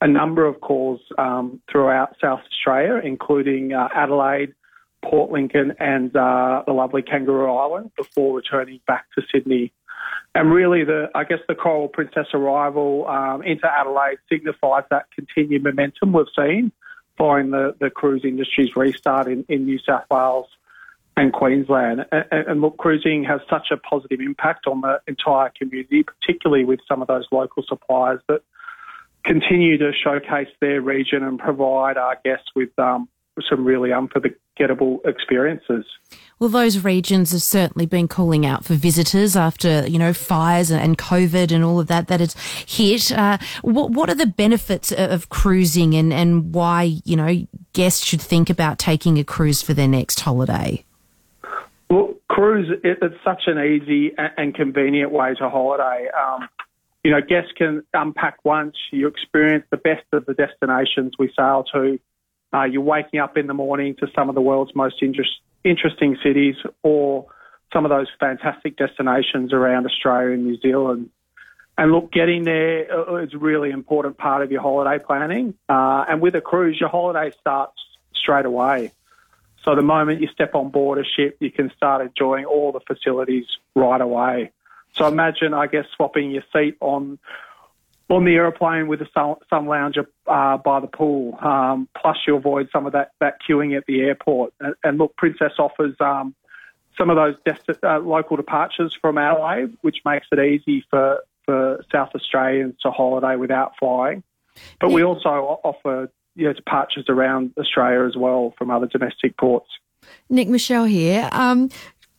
a 0.00 0.06
number 0.06 0.44
of 0.46 0.60
calls 0.60 1.00
um, 1.16 1.60
throughout 1.70 2.16
South 2.20 2.40
Australia, 2.46 3.00
including 3.02 3.72
uh, 3.72 3.88
Adelaide, 3.94 4.54
Port 5.02 5.30
Lincoln, 5.30 5.74
and 5.78 6.14
uh, 6.14 6.62
the 6.66 6.72
lovely 6.72 7.02
Kangaroo 7.02 7.50
Island, 7.50 7.92
before 7.96 8.36
returning 8.36 8.80
back 8.86 9.06
to 9.14 9.22
Sydney. 9.32 9.72
And 10.34 10.52
really, 10.52 10.84
the 10.84 11.08
I 11.14 11.24
guess 11.24 11.38
the 11.48 11.54
Coral 11.54 11.88
Princess 11.88 12.26
arrival 12.34 13.08
um, 13.08 13.42
into 13.42 13.66
Adelaide 13.66 14.18
signifies 14.28 14.84
that 14.90 15.06
continued 15.14 15.64
momentum 15.64 16.12
we've 16.12 16.26
seen 16.36 16.72
following 17.16 17.50
the, 17.50 17.74
the 17.80 17.90
cruise 17.90 18.22
industry's 18.24 18.76
restart 18.76 19.26
in, 19.26 19.44
in 19.48 19.64
New 19.64 19.78
South 19.80 20.04
Wales 20.10 20.46
and 21.18 21.32
Queensland. 21.32 22.06
And, 22.12 22.24
and, 22.30 22.60
look, 22.60 22.76
cruising 22.78 23.24
has 23.24 23.40
such 23.50 23.68
a 23.70 23.76
positive 23.76 24.20
impact 24.20 24.66
on 24.66 24.80
the 24.80 25.00
entire 25.06 25.50
community, 25.56 26.04
particularly 26.04 26.64
with 26.64 26.80
some 26.88 27.02
of 27.02 27.08
those 27.08 27.26
local 27.32 27.64
suppliers 27.66 28.20
that 28.28 28.42
continue 29.24 29.76
to 29.78 29.92
showcase 29.92 30.48
their 30.60 30.80
region 30.80 31.22
and 31.22 31.38
provide 31.38 31.96
our 31.96 32.18
guests 32.24 32.48
with 32.54 32.70
um, 32.78 33.08
some 33.48 33.64
really 33.64 33.92
unforgettable 33.92 35.00
experiences. 35.04 35.84
Well, 36.38 36.50
those 36.50 36.84
regions 36.84 37.32
have 37.32 37.42
certainly 37.42 37.86
been 37.86 38.06
calling 38.06 38.46
out 38.46 38.64
for 38.64 38.74
visitors 38.74 39.36
after, 39.36 39.86
you 39.88 39.98
know, 39.98 40.12
fires 40.12 40.70
and 40.70 40.96
COVID 40.96 41.52
and 41.52 41.64
all 41.64 41.80
of 41.80 41.88
that 41.88 42.06
that 42.08 42.20
has 42.20 42.34
hit. 42.66 43.10
Uh, 43.10 43.38
what, 43.62 43.90
what 43.90 44.08
are 44.08 44.14
the 44.14 44.26
benefits 44.26 44.92
of 44.92 45.28
cruising 45.28 45.94
and, 45.94 46.12
and 46.12 46.54
why, 46.54 47.00
you 47.04 47.16
know, 47.16 47.46
guests 47.72 48.04
should 48.04 48.22
think 48.22 48.48
about 48.48 48.78
taking 48.78 49.18
a 49.18 49.24
cruise 49.24 49.62
for 49.62 49.74
their 49.74 49.88
next 49.88 50.20
holiday? 50.20 50.84
Well, 51.90 52.14
cruise, 52.28 52.70
it, 52.84 52.98
it's 53.00 53.14
such 53.24 53.44
an 53.46 53.58
easy 53.58 54.12
and 54.16 54.54
convenient 54.54 55.10
way 55.10 55.34
to 55.34 55.48
holiday. 55.48 56.08
Um, 56.10 56.48
you 57.02 57.10
know, 57.10 57.20
guests 57.20 57.52
can 57.56 57.82
unpack 57.94 58.44
once, 58.44 58.76
you 58.92 59.08
experience 59.08 59.64
the 59.70 59.76
best 59.76 60.04
of 60.12 60.26
the 60.26 60.34
destinations 60.34 61.14
we 61.18 61.32
sail 61.36 61.64
to. 61.72 61.98
Uh, 62.52 62.64
you're 62.64 62.82
waking 62.82 63.20
up 63.20 63.36
in 63.36 63.46
the 63.46 63.54
morning 63.54 63.94
to 64.00 64.06
some 64.14 64.28
of 64.28 64.34
the 64.34 64.40
world's 64.40 64.74
most 64.74 64.96
interest, 65.02 65.30
interesting 65.64 66.16
cities 66.22 66.56
or 66.82 67.26
some 67.72 67.84
of 67.84 67.90
those 67.90 68.06
fantastic 68.18 68.76
destinations 68.76 69.52
around 69.52 69.86
Australia 69.86 70.32
and 70.32 70.44
New 70.44 70.58
Zealand. 70.60 71.10
And 71.76 71.92
look, 71.92 72.10
getting 72.10 72.44
there 72.44 72.92
uh, 72.92 73.24
a 73.24 73.38
really 73.38 73.70
important 73.70 74.18
part 74.18 74.42
of 74.42 74.50
your 74.50 74.62
holiday 74.62 75.02
planning. 75.02 75.54
Uh, 75.68 76.04
and 76.08 76.20
with 76.20 76.34
a 76.34 76.40
cruise, 76.40 76.78
your 76.80 76.88
holiday 76.88 77.32
starts 77.40 77.80
straight 78.14 78.46
away. 78.46 78.90
So 79.64 79.74
the 79.74 79.82
moment 79.82 80.20
you 80.20 80.28
step 80.28 80.54
on 80.54 80.70
board 80.70 80.98
a 80.98 81.04
ship, 81.04 81.36
you 81.40 81.50
can 81.50 81.70
start 81.76 82.00
enjoying 82.00 82.44
all 82.44 82.72
the 82.72 82.80
facilities 82.80 83.46
right 83.74 84.00
away. 84.00 84.52
So 84.94 85.06
imagine, 85.06 85.52
I 85.54 85.66
guess, 85.66 85.84
swapping 85.96 86.30
your 86.30 86.44
seat 86.52 86.76
on 86.80 87.18
on 88.10 88.24
the 88.24 88.34
aeroplane 88.34 88.88
with 88.88 89.02
a 89.02 89.08
sun, 89.12 89.34
sun 89.50 89.66
lounger 89.66 90.08
uh, 90.26 90.56
by 90.56 90.80
the 90.80 90.86
pool. 90.86 91.38
Um, 91.42 91.88
plus, 91.94 92.16
you 92.26 92.36
avoid 92.36 92.70
some 92.72 92.86
of 92.86 92.92
that, 92.92 93.10
that 93.20 93.34
queuing 93.46 93.76
at 93.76 93.84
the 93.86 94.00
airport. 94.00 94.54
And, 94.60 94.74
and 94.82 94.98
look, 94.98 95.14
Princess 95.16 95.52
offers 95.58 95.94
um, 96.00 96.34
some 96.96 97.10
of 97.10 97.16
those 97.16 97.34
desti- 97.46 97.84
uh, 97.84 98.00
local 98.00 98.38
departures 98.38 98.96
from 98.98 99.18
Adelaide, 99.18 99.76
which 99.82 99.98
makes 100.06 100.26
it 100.32 100.38
easy 100.38 100.84
for, 100.88 101.22
for 101.44 101.84
South 101.92 102.10
Australians 102.14 102.76
to 102.82 102.90
holiday 102.90 103.36
without 103.36 103.74
flying. 103.78 104.22
But 104.80 104.90
we 104.90 105.04
also 105.04 105.60
offer 105.62 106.10
you 106.38 106.44
know, 106.44 106.52
departures 106.52 107.04
around 107.08 107.52
Australia 107.58 108.06
as 108.06 108.16
well 108.16 108.54
from 108.56 108.70
other 108.70 108.86
domestic 108.86 109.36
ports. 109.36 109.66
Nick 110.30 110.48
Michelle 110.48 110.84
here. 110.84 111.28
Um, 111.32 111.68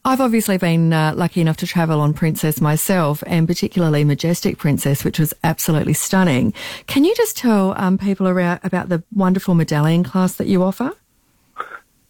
I've 0.04 0.20
obviously 0.20 0.58
been 0.58 0.92
uh, 0.92 1.14
lucky 1.16 1.40
enough 1.40 1.58
to 1.58 1.68
travel 1.68 2.02
on 2.02 2.14
Princess 2.14 2.60
myself, 2.60 3.24
and 3.28 3.48
particularly 3.48 4.04
Majestic 4.04 4.58
Princess, 4.58 5.06
which 5.06 5.20
was 5.20 5.34
absolutely 5.44 5.94
stunning. 5.94 6.54
Can 6.88 7.06
you 7.06 7.16
just 7.16 7.38
tell 7.38 7.74
um, 7.78 7.98
people 7.98 8.28
around, 8.28 8.60
about 8.64 8.90
the 8.90 9.04
wonderful 9.14 9.56
medallion 9.56 10.04
class 10.04 10.36
that 10.36 10.48
you 10.48 10.64
offer? 10.64 10.92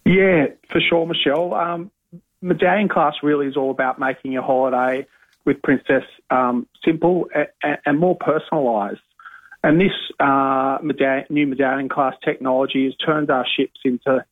Yeah, 0.06 0.48
for 0.72 0.82
sure, 0.82 1.06
Michelle. 1.06 1.54
Um, 1.54 1.92
medallion 2.42 2.90
class 2.90 3.16
really 3.22 3.46
is 3.46 3.56
all 3.56 3.70
about 3.70 4.00
making 4.00 4.32
your 4.32 4.44
holiday 4.44 5.06
with 5.46 5.62
Princess 5.62 6.04
um, 6.32 6.68
simple 6.84 7.28
and, 7.36 7.78
and 7.86 8.00
more 8.00 8.18
personalised. 8.18 9.00
And 9.64 9.80
this 9.80 9.92
uh, 10.20 10.78
medallion, 10.82 11.26
new 11.30 11.48
medallion 11.48 11.90
class 11.90 12.14
technology 12.24 12.86
has 12.86 12.96
turned 12.96 13.30
our 13.30 13.46
ships 13.58 13.80
into 13.84 14.24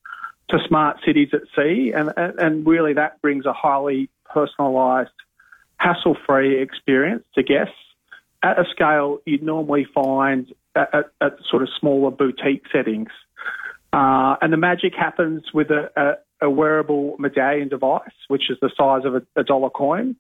to 0.50 0.58
smart 0.68 0.98
cities 1.06 1.30
at 1.34 1.42
sea, 1.56 1.92
and, 1.94 2.14
and, 2.16 2.40
and 2.40 2.66
really 2.66 2.94
that 2.94 3.22
brings 3.22 3.46
a 3.46 3.52
highly 3.52 4.10
personalised, 4.34 5.08
hassle-free 5.76 6.62
experience 6.62 7.24
to 7.36 7.44
guests 7.44 7.74
at 8.44 8.58
a 8.58 8.64
scale 8.72 9.20
you'd 9.26 9.44
normally 9.44 9.86
find 9.94 10.54
at, 10.76 10.94
at, 10.94 11.06
at 11.22 11.34
sort 11.50 11.64
of 11.64 11.70
smaller 11.80 12.12
boutique 12.12 12.64
settings. 12.72 13.10
Uh, 13.92 14.36
and 14.42 14.54
the 14.54 14.58
magic 14.58 14.94
happens 14.98 15.44
with 15.54 15.70
a, 15.70 15.90
a, 16.42 16.46
a, 16.48 16.50
wearable 16.50 17.16
medallion 17.20 17.68
device, 17.68 18.12
which 18.28 18.44
is 18.50 18.58
the 18.62 18.70
size 18.78 19.06
of 19.06 19.16
a, 19.16 19.22
a 19.36 19.44
dollar 19.44 19.70
coin, 19.70 20.16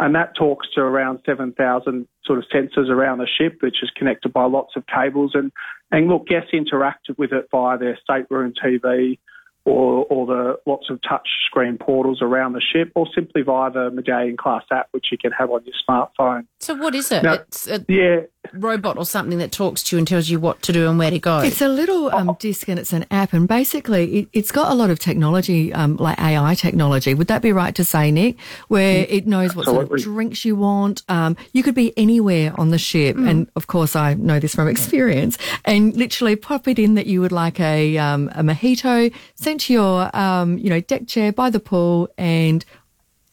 and 0.00 0.14
that 0.14 0.36
talks 0.36 0.68
to 0.74 0.80
around 0.80 1.20
7,000 1.26 2.06
sort 2.24 2.38
of 2.38 2.44
sensors 2.54 2.88
around 2.88 3.18
the 3.18 3.26
ship, 3.26 3.58
which 3.60 3.82
is 3.82 3.90
connected 3.96 4.32
by 4.32 4.44
lots 4.44 4.74
of 4.76 4.84
cables. 4.86 5.32
And, 5.34 5.50
and 5.90 6.08
look, 6.08 6.26
guests 6.26 6.50
interact 6.52 7.08
with 7.16 7.32
it 7.32 7.48
via 7.50 7.78
their 7.78 7.98
stateroom 8.02 8.52
TV 8.52 9.18
or, 9.64 10.06
or 10.08 10.26
the 10.26 10.58
lots 10.66 10.88
of 10.88 11.00
touch 11.02 11.28
screen 11.46 11.78
portals 11.78 12.22
around 12.22 12.54
the 12.54 12.60
ship, 12.60 12.90
or 12.94 13.06
simply 13.14 13.42
via 13.42 13.70
the 13.70 13.90
Medallion 13.90 14.36
Class 14.36 14.64
app, 14.70 14.88
which 14.92 15.06
you 15.12 15.18
can 15.18 15.30
have 15.32 15.50
on 15.50 15.62
your 15.64 15.74
smartphone. 15.88 16.46
So, 16.60 16.74
what 16.74 16.94
is 16.94 17.12
it? 17.12 17.22
Now, 17.22 17.34
it's 17.34 17.66
a 17.66 17.84
Yeah, 17.88 18.20
robot 18.52 18.96
or 18.96 19.04
something 19.04 19.38
that 19.38 19.52
talks 19.52 19.82
to 19.84 19.96
you 19.96 19.98
and 19.98 20.06
tells 20.06 20.28
you 20.28 20.40
what 20.40 20.62
to 20.62 20.72
do 20.72 20.88
and 20.88 20.98
where 20.98 21.10
to 21.10 21.18
go. 21.18 21.38
It's 21.40 21.60
a 21.60 21.68
little 21.68 22.10
um, 22.14 22.36
disc 22.38 22.68
and 22.68 22.78
it's 22.78 22.92
an 22.92 23.06
app, 23.10 23.32
and 23.32 23.48
basically 23.48 24.20
it, 24.20 24.28
it's 24.32 24.52
got 24.52 24.70
a 24.70 24.74
lot 24.74 24.90
of 24.90 24.98
technology, 24.98 25.72
um, 25.72 25.96
like 25.96 26.18
AI 26.18 26.54
technology. 26.54 27.14
Would 27.14 27.28
that 27.28 27.42
be 27.42 27.52
right 27.52 27.74
to 27.74 27.84
say, 27.84 28.10
Nick? 28.10 28.38
Where 28.68 29.06
it 29.08 29.26
knows 29.26 29.54
what 29.54 29.66
sort 29.66 29.90
of 29.90 30.00
drinks 30.00 30.44
you 30.44 30.56
want. 30.56 31.02
Um, 31.08 31.36
you 31.52 31.62
could 31.62 31.74
be 31.74 31.96
anywhere 31.96 32.52
on 32.58 32.70
the 32.70 32.78
ship, 32.78 33.16
and 33.16 33.50
of 33.56 33.66
course 33.66 33.96
I 33.96 34.14
know 34.14 34.38
this 34.38 34.54
from 34.54 34.68
experience. 34.68 35.38
And 35.64 35.94
literally 35.96 36.36
pop 36.36 36.68
it 36.68 36.78
in 36.78 36.94
that 36.94 37.06
you 37.06 37.20
would 37.20 37.32
like 37.32 37.60
a 37.60 37.98
um, 37.98 38.28
a 38.34 38.42
mojito 38.42 39.12
sent 39.34 39.62
to 39.62 39.72
your 39.72 40.16
um, 40.16 40.58
you 40.58 40.70
know 40.70 40.80
deck 40.80 41.06
chair 41.06 41.32
by 41.32 41.50
the 41.50 41.60
pool, 41.60 42.08
and 42.16 42.64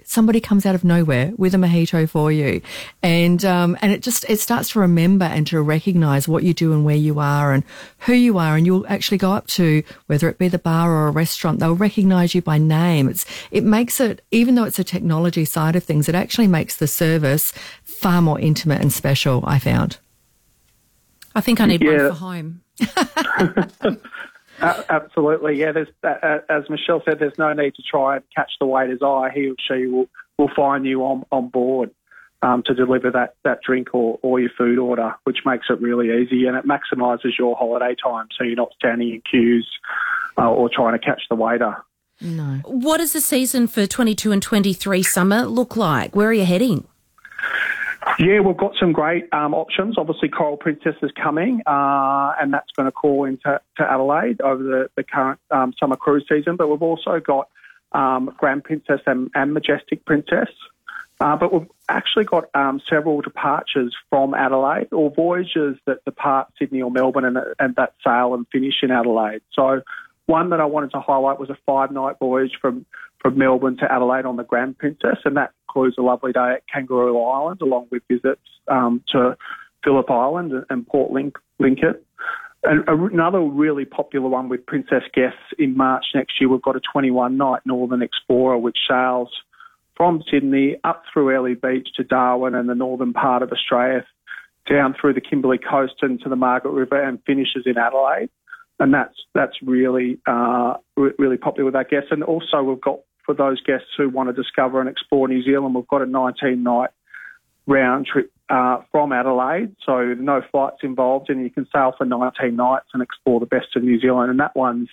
somebody 0.05 0.39
comes 0.39 0.65
out 0.65 0.75
of 0.75 0.83
nowhere 0.83 1.33
with 1.37 1.53
a 1.53 1.57
mojito 1.57 2.07
for 2.09 2.31
you, 2.31 2.61
and 3.03 3.43
um, 3.43 3.77
and 3.81 3.91
it 3.91 4.01
just 4.01 4.25
it 4.29 4.39
starts 4.39 4.69
to 4.71 4.79
remember 4.79 5.25
and 5.25 5.45
to 5.47 5.61
recognise 5.61 6.27
what 6.27 6.43
you 6.43 6.53
do 6.53 6.71
and 6.73 6.85
where 6.85 6.95
you 6.95 7.19
are 7.19 7.53
and 7.53 7.63
who 7.99 8.13
you 8.13 8.37
are, 8.37 8.55
and 8.55 8.65
you'll 8.65 8.85
actually 8.87 9.17
go 9.17 9.31
up 9.31 9.47
to 9.47 9.83
whether 10.07 10.29
it 10.29 10.37
be 10.37 10.47
the 10.47 10.59
bar 10.59 10.91
or 10.91 11.07
a 11.07 11.11
restaurant, 11.11 11.59
they'll 11.59 11.75
recognise 11.75 12.33
you 12.35 12.41
by 12.41 12.57
name. 12.57 13.09
It's 13.09 13.25
it 13.51 13.63
makes 13.63 13.99
it 13.99 14.21
even 14.31 14.55
though 14.55 14.63
it's 14.63 14.79
a 14.79 14.83
technology 14.83 15.45
side 15.45 15.75
of 15.75 15.83
things, 15.83 16.07
it 16.07 16.15
actually 16.15 16.47
makes 16.47 16.77
the 16.77 16.87
service 16.87 17.51
far 17.83 18.21
more 18.21 18.39
intimate 18.39 18.81
and 18.81 18.93
special. 18.93 19.43
I 19.45 19.59
found. 19.59 19.97
I 21.35 21.41
think 21.41 21.59
I 21.59 21.65
need 21.65 21.81
Yeah. 21.81 22.09
one 22.09 22.09
for 22.09 22.13
home. 22.15 22.61
a- 24.61 24.85
absolutely. 24.89 25.59
Yeah, 25.59 25.71
there's, 25.71 25.87
uh, 26.03 26.07
uh, 26.07 26.39
as 26.49 26.69
Michelle 26.69 27.01
said, 27.05 27.19
there's 27.19 27.37
no 27.37 27.53
need 27.53 27.75
to 27.75 27.83
try 27.83 28.17
and 28.17 28.25
catch 28.35 28.51
the 28.59 28.65
waiter's 28.65 29.01
eye. 29.01 29.31
He 29.33 29.49
or 29.49 29.55
she 29.59 29.87
will, 29.87 30.07
will 30.37 30.51
find 30.55 30.85
you 30.85 31.03
on, 31.03 31.25
on 31.31 31.49
board. 31.49 31.91
Um, 32.41 32.61
to 32.63 32.75
deliver 32.75 33.09
that, 33.09 33.35
that 33.43 33.61
drink 33.63 33.95
or, 33.95 34.19
or 34.21 34.39
your 34.39 34.51
food 34.55 34.77
order, 34.77 35.15
which 35.23 35.39
makes 35.45 35.65
it 35.67 35.81
really 35.81 36.21
easy 36.21 36.45
and 36.45 36.55
it 36.55 36.63
maximises 36.63 37.39
your 37.39 37.55
holiday 37.55 37.95
time 37.95 38.27
so 38.37 38.43
you're 38.43 38.55
not 38.55 38.71
standing 38.77 39.09
in 39.09 39.21
queues 39.21 39.67
uh, 40.37 40.51
or 40.51 40.69
trying 40.69 40.93
to 40.93 41.03
catch 41.03 41.23
the 41.27 41.35
waiter. 41.35 41.75
No. 42.21 42.59
What 42.65 42.97
does 42.97 43.13
the 43.13 43.21
season 43.21 43.65
for 43.67 43.87
22 43.87 44.31
and 44.31 44.43
23 44.43 45.01
summer 45.01 45.45
look 45.45 45.75
like? 45.75 46.15
Where 46.15 46.27
are 46.27 46.33
you 46.33 46.45
heading? 46.45 46.87
Yeah, 48.19 48.39
we've 48.39 48.57
got 48.57 48.73
some 48.79 48.91
great 48.91 49.31
um, 49.33 49.53
options. 49.53 49.97
Obviously, 49.97 50.29
Coral 50.29 50.57
Princess 50.57 50.95
is 51.01 51.11
coming, 51.11 51.61
uh, 51.65 52.33
and 52.39 52.53
that's 52.53 52.71
going 52.71 52.85
to 52.85 52.91
call 52.91 53.25
into 53.25 53.59
to 53.77 53.83
Adelaide 53.91 54.41
over 54.41 54.63
the, 54.63 54.89
the 54.95 55.03
current 55.03 55.39
um, 55.51 55.73
summer 55.79 55.95
cruise 55.95 56.25
season. 56.29 56.55
But 56.55 56.69
we've 56.69 56.81
also 56.81 57.19
got 57.19 57.49
um, 57.91 58.33
Grand 58.37 58.63
Princess 58.63 59.01
and, 59.05 59.29
and 59.35 59.53
Majestic 59.53 60.05
Princess. 60.05 60.49
Uh, 61.19 61.35
but 61.37 61.53
we've 61.53 61.69
actually 61.87 62.25
got 62.25 62.49
um, 62.53 62.81
several 62.89 63.21
departures 63.21 63.95
from 64.09 64.33
Adelaide 64.33 64.89
or 64.91 65.09
voyages 65.09 65.77
that 65.85 66.03
depart 66.03 66.49
Sydney 66.59 66.81
or 66.81 66.91
Melbourne 66.91 67.23
and, 67.25 67.37
and 67.57 67.75
that 67.75 67.93
sail 68.03 68.33
and 68.33 68.45
finish 68.51 68.75
in 68.83 68.91
Adelaide. 68.91 69.41
So 69.53 69.81
one 70.25 70.49
that 70.49 70.59
I 70.59 70.65
wanted 70.65 70.91
to 70.91 70.99
highlight 70.99 71.39
was 71.39 71.49
a 71.49 71.57
five-night 71.65 72.17
voyage 72.19 72.57
from, 72.61 72.85
from 73.25 73.39
Melbourne 73.39 73.75
to 73.77 73.91
Adelaide 73.91 74.25
on 74.25 74.35
the 74.35 74.43
Grand 74.43 74.77
Princess, 74.77 75.17
and 75.25 75.35
that 75.35 75.49
includes 75.67 75.97
a 75.97 76.03
lovely 76.03 76.31
day 76.31 76.57
at 76.57 76.63
Kangaroo 76.71 77.19
Island 77.19 77.59
along 77.59 77.87
with 77.89 78.03
visits 78.07 78.39
um, 78.67 79.03
to 79.13 79.35
Phillip 79.83 80.11
Island 80.11 80.53
and, 80.69 80.85
Port 80.85 81.11
Link, 81.11 81.35
Linkett. 81.59 82.05
And 82.61 82.83
another 82.87 83.39
really 83.39 83.83
popular 83.83 84.29
one 84.29 84.47
with 84.47 84.63
Princess 84.67 85.01
guests 85.11 85.39
in 85.57 85.75
March 85.75 86.05
next 86.13 86.39
year, 86.39 86.49
we've 86.49 86.61
got 86.61 86.75
a 86.75 86.81
21-night 86.95 87.61
Northern 87.65 88.03
Explorer 88.03 88.59
which 88.59 88.77
sails 88.87 89.29
from 89.97 90.21
Sydney 90.29 90.77
up 90.83 91.01
through 91.11 91.31
Airlie 91.31 91.55
Beach 91.55 91.89
to 91.95 92.03
Darwin 92.03 92.53
and 92.53 92.69
the 92.69 92.75
northern 92.75 93.11
part 93.11 93.41
of 93.41 93.51
Australia, 93.51 94.05
down 94.69 94.93
through 95.01 95.15
the 95.15 95.21
Kimberley 95.21 95.57
coast 95.57 95.95
and 96.03 96.19
to 96.21 96.29
the 96.29 96.35
Margaret 96.35 96.73
River 96.73 97.01
and 97.01 97.17
finishes 97.25 97.63
in 97.65 97.79
Adelaide. 97.79 98.29
And 98.77 98.93
that's 98.93 99.15
that's 99.33 99.55
really 99.63 100.19
uh, 100.27 100.73
really 100.95 101.37
popular 101.37 101.65
with 101.65 101.75
our 101.75 101.85
guests. 101.85 102.09
And 102.11 102.23
also 102.23 102.61
we've 102.61 102.81
got 102.81 102.99
for 103.25 103.33
those 103.33 103.61
guests 103.61 103.87
who 103.97 104.09
want 104.09 104.29
to 104.29 104.33
discover 104.33 104.79
and 104.79 104.89
explore 104.89 105.27
New 105.27 105.43
Zealand, 105.43 105.75
we've 105.75 105.87
got 105.87 106.01
a 106.01 106.05
19 106.05 106.61
night 106.63 106.89
round 107.67 108.05
trip 108.05 108.31
uh, 108.49 108.81
from 108.91 109.11
Adelaide, 109.11 109.75
so 109.85 110.13
no 110.13 110.41
flights 110.51 110.77
involved, 110.83 111.29
and 111.29 111.41
you 111.41 111.49
can 111.49 111.67
sail 111.73 111.93
for 111.97 112.05
19 112.05 112.55
nights 112.55 112.85
and 112.93 113.01
explore 113.01 113.39
the 113.39 113.45
best 113.45 113.75
of 113.75 113.83
New 113.83 113.99
Zealand. 113.99 114.29
And 114.29 114.39
that 114.39 114.55
one's 114.55 114.89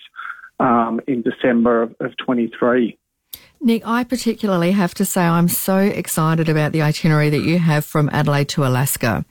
um, 0.59 0.99
in 1.07 1.21
December 1.21 1.83
of, 1.83 1.95
of 1.99 2.17
23. 2.17 2.97
Nick, 3.63 3.87
I 3.87 4.03
particularly 4.03 4.73
have 4.73 4.93
to 4.95 5.05
say 5.05 5.21
I'm 5.21 5.47
so 5.47 5.77
excited 5.77 6.49
about 6.49 6.73
the 6.73 6.81
itinerary 6.81 7.29
that 7.29 7.43
you 7.43 7.59
have 7.59 7.85
from 7.85 8.09
Adelaide 8.11 8.49
to 8.49 8.65
Alaska. 8.65 9.23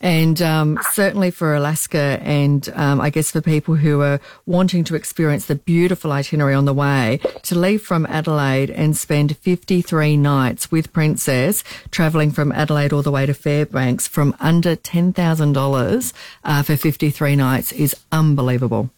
And 0.00 0.40
um, 0.40 0.78
certainly 0.92 1.32
for 1.32 1.52
Alaska, 1.52 2.20
and 2.22 2.68
um, 2.76 3.00
I 3.00 3.10
guess 3.10 3.32
for 3.32 3.40
people 3.40 3.74
who 3.74 4.00
are 4.00 4.20
wanting 4.46 4.84
to 4.84 4.94
experience 4.94 5.46
the 5.46 5.56
beautiful 5.56 6.12
itinerary 6.12 6.54
on 6.54 6.64
the 6.64 6.72
way, 6.72 7.18
to 7.42 7.58
leave 7.58 7.82
from 7.82 8.06
Adelaide 8.06 8.70
and 8.70 8.96
spend 8.96 9.36
53 9.38 10.16
nights 10.16 10.70
with 10.70 10.92
Princess, 10.92 11.64
travelling 11.90 12.30
from 12.30 12.52
Adelaide 12.52 12.92
all 12.92 13.02
the 13.02 13.10
way 13.10 13.26
to 13.26 13.34
Fairbanks 13.34 14.06
from 14.06 14.36
under 14.38 14.76
$10,000 14.76 16.12
uh, 16.44 16.62
for 16.62 16.76
53 16.76 17.34
nights 17.34 17.72
is 17.72 17.96
unbelievable. 18.12 18.90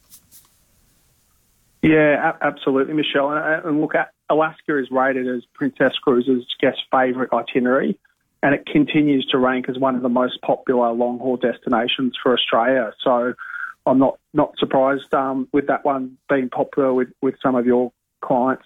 Yeah, 1.80 2.32
absolutely, 2.42 2.92
Michelle. 2.92 3.30
And, 3.32 3.80
look, 3.80 3.94
Alaska 4.30 4.78
is 4.78 4.90
rated 4.90 5.28
as 5.28 5.44
Princess 5.54 5.92
Cruises' 6.02 6.46
guest 6.60 6.78
favourite 6.90 7.32
itinerary, 7.32 7.98
and 8.42 8.54
it 8.54 8.66
continues 8.66 9.26
to 9.26 9.38
rank 9.38 9.68
as 9.68 9.78
one 9.78 9.94
of 9.94 10.02
the 10.02 10.08
most 10.08 10.40
popular 10.42 10.92
long 10.92 11.18
haul 11.18 11.36
destinations 11.36 12.14
for 12.22 12.32
Australia. 12.32 12.92
So 13.02 13.34
I'm 13.86 13.98
not 13.98 14.18
not 14.32 14.58
surprised 14.58 15.12
um, 15.14 15.48
with 15.52 15.66
that 15.66 15.84
one 15.84 16.16
being 16.28 16.48
popular 16.48 16.92
with, 16.92 17.08
with 17.20 17.34
some 17.42 17.54
of 17.54 17.66
your 17.66 17.92
clients. 18.22 18.64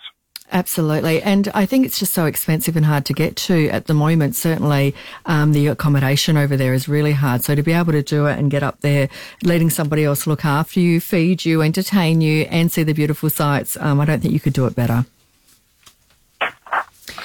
Absolutely. 0.50 1.21
And 1.21 1.49
I 1.53 1.67
think 1.67 1.85
it's 1.85 1.99
just 1.99 2.15
so 2.15 2.25
expensive 2.25 2.75
and 2.75 2.87
hard 2.87 3.05
to 3.07 3.12
get 3.12 3.37
to 3.37 3.69
at 3.69 3.87
the 3.87 3.93
moment. 3.93 4.35
Certainly, 4.35 4.95
um, 5.27 5.53
the 5.53 5.67
accommodation 5.67 6.38
over 6.38 6.57
there 6.57 6.73
is 6.73 6.88
really 6.88 7.12
hard. 7.12 7.43
So 7.43 7.55
to 7.55 7.62
be 7.62 7.73
able 7.73 7.93
to 7.93 8.03
do 8.03 8.27
it 8.27 8.38
and 8.38 8.50
get 8.50 8.62
up 8.62 8.81
there, 8.81 9.11
letting 9.43 9.69
somebody 9.69 10.05
else 10.05 10.27
look 10.27 10.47
after 10.47 10.81
you, 10.81 11.00
feed 11.00 11.45
you, 11.45 11.61
entertain 11.61 12.23
you, 12.23 12.45
and 12.45 12.73
see 12.73 12.83
the 12.83 12.95
beautiful 12.95 13.29
sights, 13.29 13.77
um, 13.79 14.00
I 14.00 14.07
don't 14.07 14.21
think 14.21 14.33
you 14.33 14.41
could 14.41 14.55
do 14.55 14.65
it 14.65 14.75
better. 14.75 15.05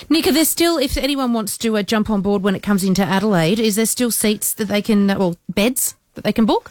Nick, 0.09 0.27
are 0.27 0.31
there 0.31 0.45
still, 0.45 0.77
if 0.77 0.97
anyone 0.97 1.33
wants 1.33 1.57
to 1.59 1.77
uh, 1.77 1.83
jump 1.83 2.09
on 2.09 2.21
board 2.21 2.43
when 2.43 2.55
it 2.55 2.63
comes 2.63 2.83
into 2.83 3.03
Adelaide, 3.03 3.59
is 3.59 3.75
there 3.75 3.85
still 3.85 4.11
seats 4.11 4.53
that 4.53 4.65
they 4.65 4.81
can, 4.81 5.09
uh, 5.09 5.17
well, 5.17 5.37
beds 5.49 5.95
that 6.15 6.23
they 6.23 6.33
can 6.33 6.45
book? 6.45 6.69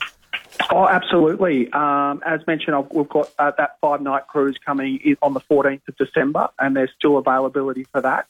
Oh, 0.71 0.87
absolutely. 0.87 1.73
Um, 1.73 2.23
as 2.25 2.47
mentioned, 2.47 2.87
we've 2.91 3.09
got 3.09 3.31
uh, 3.39 3.53
that 3.57 3.79
five 3.81 4.01
night 4.01 4.27
cruise 4.29 4.59
coming 4.65 5.17
on 5.23 5.35
the 5.35 5.41
14th 5.41 5.81
of 5.89 5.97
December, 5.97 6.49
and 6.59 6.77
there's 6.77 6.91
still 6.97 7.17
availability 7.17 7.85
for 7.85 8.01
that. 8.01 8.27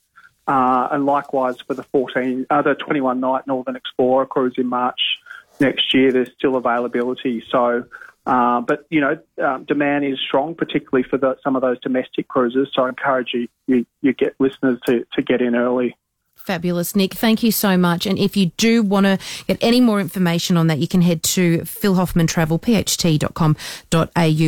Uh, 0.46 0.88
and 0.90 1.06
likewise 1.06 1.60
for 1.60 1.74
the 1.74 1.84
14, 1.84 2.46
uh, 2.50 2.62
the 2.62 2.74
21 2.74 3.20
night 3.20 3.46
Northern 3.46 3.76
Explorer 3.76 4.26
cruise 4.26 4.54
in 4.56 4.66
March 4.66 5.00
next 5.60 5.94
year, 5.94 6.12
there's 6.12 6.32
still 6.36 6.56
availability. 6.56 7.44
So, 7.50 7.84
uh, 8.26 8.60
but 8.60 8.86
you 8.90 9.00
know, 9.00 9.18
um, 9.44 9.64
demand 9.64 10.04
is 10.04 10.18
strong, 10.20 10.54
particularly 10.54 11.06
for 11.08 11.18
the, 11.18 11.36
some 11.42 11.56
of 11.56 11.62
those 11.62 11.80
domestic 11.80 12.28
cruises. 12.28 12.68
So 12.72 12.82
I 12.84 12.88
encourage 12.88 13.30
you, 13.34 13.48
you, 13.66 13.86
you 14.00 14.12
get 14.12 14.34
listeners 14.38 14.78
to, 14.86 15.04
to 15.14 15.22
get 15.22 15.40
in 15.40 15.56
early. 15.56 15.96
Fabulous, 16.36 16.96
Nick. 16.96 17.14
Thank 17.14 17.44
you 17.44 17.52
so 17.52 17.76
much. 17.76 18.04
And 18.04 18.18
if 18.18 18.36
you 18.36 18.46
do 18.56 18.82
want 18.82 19.06
to 19.06 19.16
get 19.46 19.58
any 19.60 19.80
more 19.80 20.00
information 20.00 20.56
on 20.56 20.66
that, 20.66 20.78
you 20.78 20.88
can 20.88 21.00
head 21.00 21.22
to 21.24 21.64
Phil 21.64 21.94
Hoffman 21.94 22.26
Travel. 22.26 22.58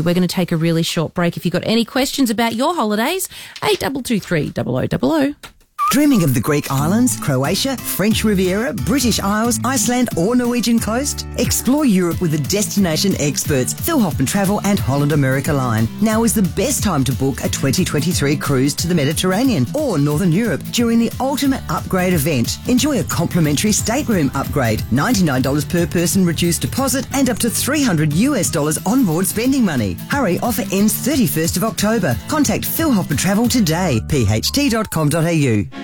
We're 0.02 0.14
going 0.14 0.26
to 0.26 0.26
take 0.26 0.50
a 0.50 0.56
really 0.56 0.82
short 0.82 1.14
break. 1.14 1.36
If 1.36 1.44
you've 1.44 1.52
got 1.52 1.62
any 1.64 1.84
questions 1.84 2.30
about 2.30 2.56
your 2.56 2.74
holidays, 2.74 3.28
8223 3.62 4.52
0000. 4.98 5.53
Dreaming 5.90 6.24
of 6.24 6.34
the 6.34 6.40
Greek 6.40 6.72
islands, 6.72 7.16
Croatia, 7.20 7.76
French 7.76 8.24
Riviera, 8.24 8.72
British 8.72 9.20
Isles, 9.20 9.60
Iceland, 9.64 10.08
or 10.16 10.34
Norwegian 10.34 10.80
coast? 10.80 11.24
Explore 11.38 11.84
Europe 11.84 12.20
with 12.20 12.32
the 12.32 12.38
destination 12.48 13.14
experts, 13.20 13.72
Phil 13.74 14.00
Hoffman 14.00 14.26
Travel 14.26 14.60
and 14.64 14.76
Holland 14.76 15.12
America 15.12 15.52
Line. 15.52 15.86
Now 16.02 16.24
is 16.24 16.34
the 16.34 16.42
best 16.42 16.82
time 16.82 17.04
to 17.04 17.12
book 17.12 17.44
a 17.44 17.48
2023 17.48 18.36
cruise 18.36 18.74
to 18.74 18.88
the 18.88 18.94
Mediterranean 18.94 19.66
or 19.72 19.96
Northern 19.96 20.32
Europe 20.32 20.62
during 20.72 20.98
the 20.98 21.12
Ultimate 21.20 21.62
Upgrade 21.70 22.12
event. 22.12 22.58
Enjoy 22.66 22.98
a 22.98 23.04
complimentary 23.04 23.70
stateroom 23.70 24.32
upgrade, 24.34 24.80
$99 24.90 25.68
per 25.70 25.86
person 25.86 26.26
reduced 26.26 26.62
deposit, 26.62 27.06
and 27.14 27.30
up 27.30 27.38
to 27.38 27.48
300 27.48 28.12
US 28.14 28.50
dollars 28.50 28.78
onboard 28.84 29.26
spending 29.28 29.64
money. 29.64 29.94
Hurry, 30.10 30.40
offer 30.40 30.62
ends 30.72 31.06
31st 31.06 31.56
of 31.56 31.62
October. 31.62 32.18
Contact 32.26 32.64
Phil 32.64 32.90
Hoffman 32.90 33.18
Travel 33.18 33.48
today, 33.48 34.00
pht.com.au. 34.08 35.83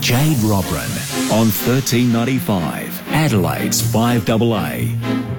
Jade 0.00 0.36
Robran 0.38 0.90
on 1.30 1.50
1395, 1.50 3.08
Adelaide's 3.12 3.82
5AA. 3.82 5.37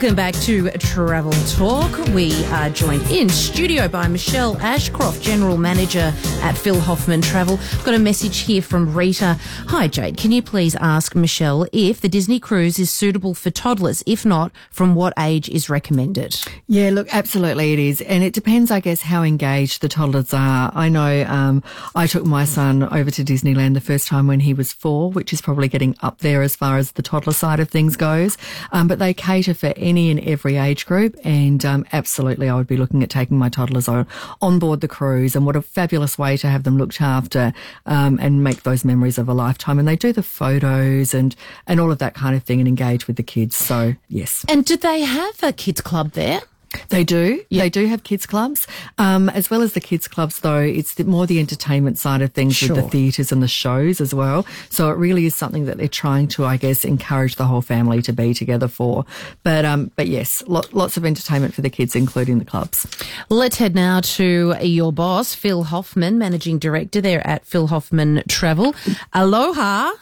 Welcome 0.00 0.16
back 0.16 0.34
to 0.44 0.70
Travel 0.78 1.32
Talk. 1.58 1.94
We 2.14 2.42
are 2.46 2.70
joined 2.70 3.02
in 3.10 3.28
studio 3.28 3.86
by 3.86 4.08
Michelle 4.08 4.56
Ashcroft, 4.56 5.20
General 5.20 5.58
Manager 5.58 6.14
at 6.40 6.56
Phil 6.56 6.80
Hoffman 6.80 7.20
Travel. 7.20 7.58
I've 7.60 7.84
got 7.84 7.92
a 7.92 7.98
message 7.98 8.38
here 8.38 8.62
from 8.62 8.94
Rita. 8.96 9.36
Hi, 9.66 9.88
Jade. 9.88 10.16
Can 10.16 10.32
you 10.32 10.40
please 10.40 10.74
ask 10.76 11.14
Michelle 11.14 11.66
if 11.74 12.00
the 12.00 12.08
Disney 12.08 12.40
cruise 12.40 12.78
is 12.78 12.90
suitable 12.90 13.34
for 13.34 13.50
toddlers? 13.50 14.02
If 14.06 14.24
not, 14.24 14.52
from 14.70 14.94
what 14.94 15.12
age 15.18 15.50
is 15.50 15.68
recommended? 15.68 16.40
Yeah, 16.66 16.88
look, 16.88 17.14
absolutely 17.14 17.74
it 17.74 17.78
is. 17.78 18.00
And 18.00 18.24
it 18.24 18.32
depends, 18.32 18.70
I 18.70 18.80
guess, 18.80 19.02
how 19.02 19.22
engaged 19.22 19.82
the 19.82 19.88
toddlers 19.90 20.32
are. 20.32 20.72
I 20.74 20.88
know 20.88 21.24
um, 21.24 21.62
I 21.94 22.06
took 22.06 22.24
my 22.24 22.46
son 22.46 22.84
over 22.84 23.10
to 23.10 23.22
Disneyland 23.22 23.74
the 23.74 23.82
first 23.82 24.08
time 24.08 24.26
when 24.26 24.40
he 24.40 24.54
was 24.54 24.72
four, 24.72 25.12
which 25.12 25.34
is 25.34 25.42
probably 25.42 25.68
getting 25.68 25.94
up 26.00 26.20
there 26.20 26.40
as 26.40 26.56
far 26.56 26.78
as 26.78 26.92
the 26.92 27.02
toddler 27.02 27.34
side 27.34 27.60
of 27.60 27.68
things 27.68 27.96
goes. 27.96 28.38
Um, 28.72 28.88
but 28.88 28.98
they 28.98 29.12
cater 29.12 29.52
for 29.52 29.74
any 29.76 29.89
and 29.96 30.20
every 30.20 30.56
age 30.56 30.86
group. 30.86 31.16
And 31.24 31.64
um, 31.64 31.84
absolutely, 31.92 32.48
I 32.48 32.54
would 32.54 32.66
be 32.66 32.76
looking 32.76 33.02
at 33.02 33.10
taking 33.10 33.38
my 33.38 33.48
toddlers 33.48 33.88
on, 33.88 34.06
on 34.40 34.58
board 34.58 34.80
the 34.80 34.88
cruise. 34.88 35.34
And 35.34 35.46
what 35.46 35.56
a 35.56 35.62
fabulous 35.62 36.18
way 36.18 36.36
to 36.38 36.48
have 36.48 36.62
them 36.62 36.78
looked 36.78 37.00
after 37.00 37.52
um, 37.86 38.18
and 38.20 38.44
make 38.44 38.62
those 38.62 38.84
memories 38.84 39.18
of 39.18 39.28
a 39.28 39.34
lifetime. 39.34 39.78
And 39.78 39.88
they 39.88 39.96
do 39.96 40.12
the 40.12 40.22
photos 40.22 41.14
and, 41.14 41.34
and 41.66 41.80
all 41.80 41.90
of 41.90 41.98
that 41.98 42.14
kind 42.14 42.36
of 42.36 42.42
thing 42.42 42.60
and 42.60 42.68
engage 42.68 43.06
with 43.06 43.16
the 43.16 43.22
kids. 43.22 43.56
So, 43.56 43.94
yes. 44.08 44.44
And 44.48 44.64
do 44.64 44.76
they 44.76 45.00
have 45.00 45.42
a 45.42 45.52
kids 45.52 45.80
club 45.80 46.12
there? 46.12 46.40
They 46.88 47.04
do. 47.04 47.44
They 47.50 47.70
do 47.70 47.86
have 47.86 48.04
kids 48.04 48.26
clubs. 48.26 48.66
Um, 48.98 49.28
as 49.30 49.50
well 49.50 49.62
as 49.62 49.72
the 49.72 49.80
kids 49.80 50.06
clubs, 50.08 50.40
though, 50.40 50.60
it's 50.60 50.94
the, 50.94 51.04
more 51.04 51.26
the 51.26 51.40
entertainment 51.40 51.98
side 51.98 52.22
of 52.22 52.32
things 52.32 52.56
sure. 52.56 52.74
with 52.74 52.84
the 52.84 52.90
theatres 52.90 53.32
and 53.32 53.42
the 53.42 53.48
shows 53.48 54.00
as 54.00 54.14
well. 54.14 54.46
So 54.68 54.90
it 54.90 54.94
really 54.94 55.26
is 55.26 55.34
something 55.34 55.66
that 55.66 55.78
they're 55.78 55.88
trying 55.88 56.28
to, 56.28 56.44
I 56.44 56.56
guess, 56.56 56.84
encourage 56.84 57.36
the 57.36 57.44
whole 57.44 57.62
family 57.62 58.02
to 58.02 58.12
be 58.12 58.34
together 58.34 58.68
for. 58.68 59.04
But, 59.42 59.64
um, 59.64 59.90
but 59.96 60.06
yes, 60.06 60.42
lo- 60.46 60.62
lots 60.72 60.96
of 60.96 61.04
entertainment 61.04 61.54
for 61.54 61.62
the 61.62 61.70
kids, 61.70 61.96
including 61.96 62.38
the 62.38 62.44
clubs. 62.44 62.86
Let's 63.28 63.56
head 63.56 63.74
now 63.74 64.00
to 64.00 64.56
your 64.62 64.92
boss, 64.92 65.34
Phil 65.34 65.64
Hoffman, 65.64 66.18
Managing 66.18 66.58
Director 66.58 67.00
there 67.00 67.26
at 67.26 67.44
Phil 67.44 67.66
Hoffman 67.68 68.22
Travel. 68.28 68.74
Aloha. 69.12 69.92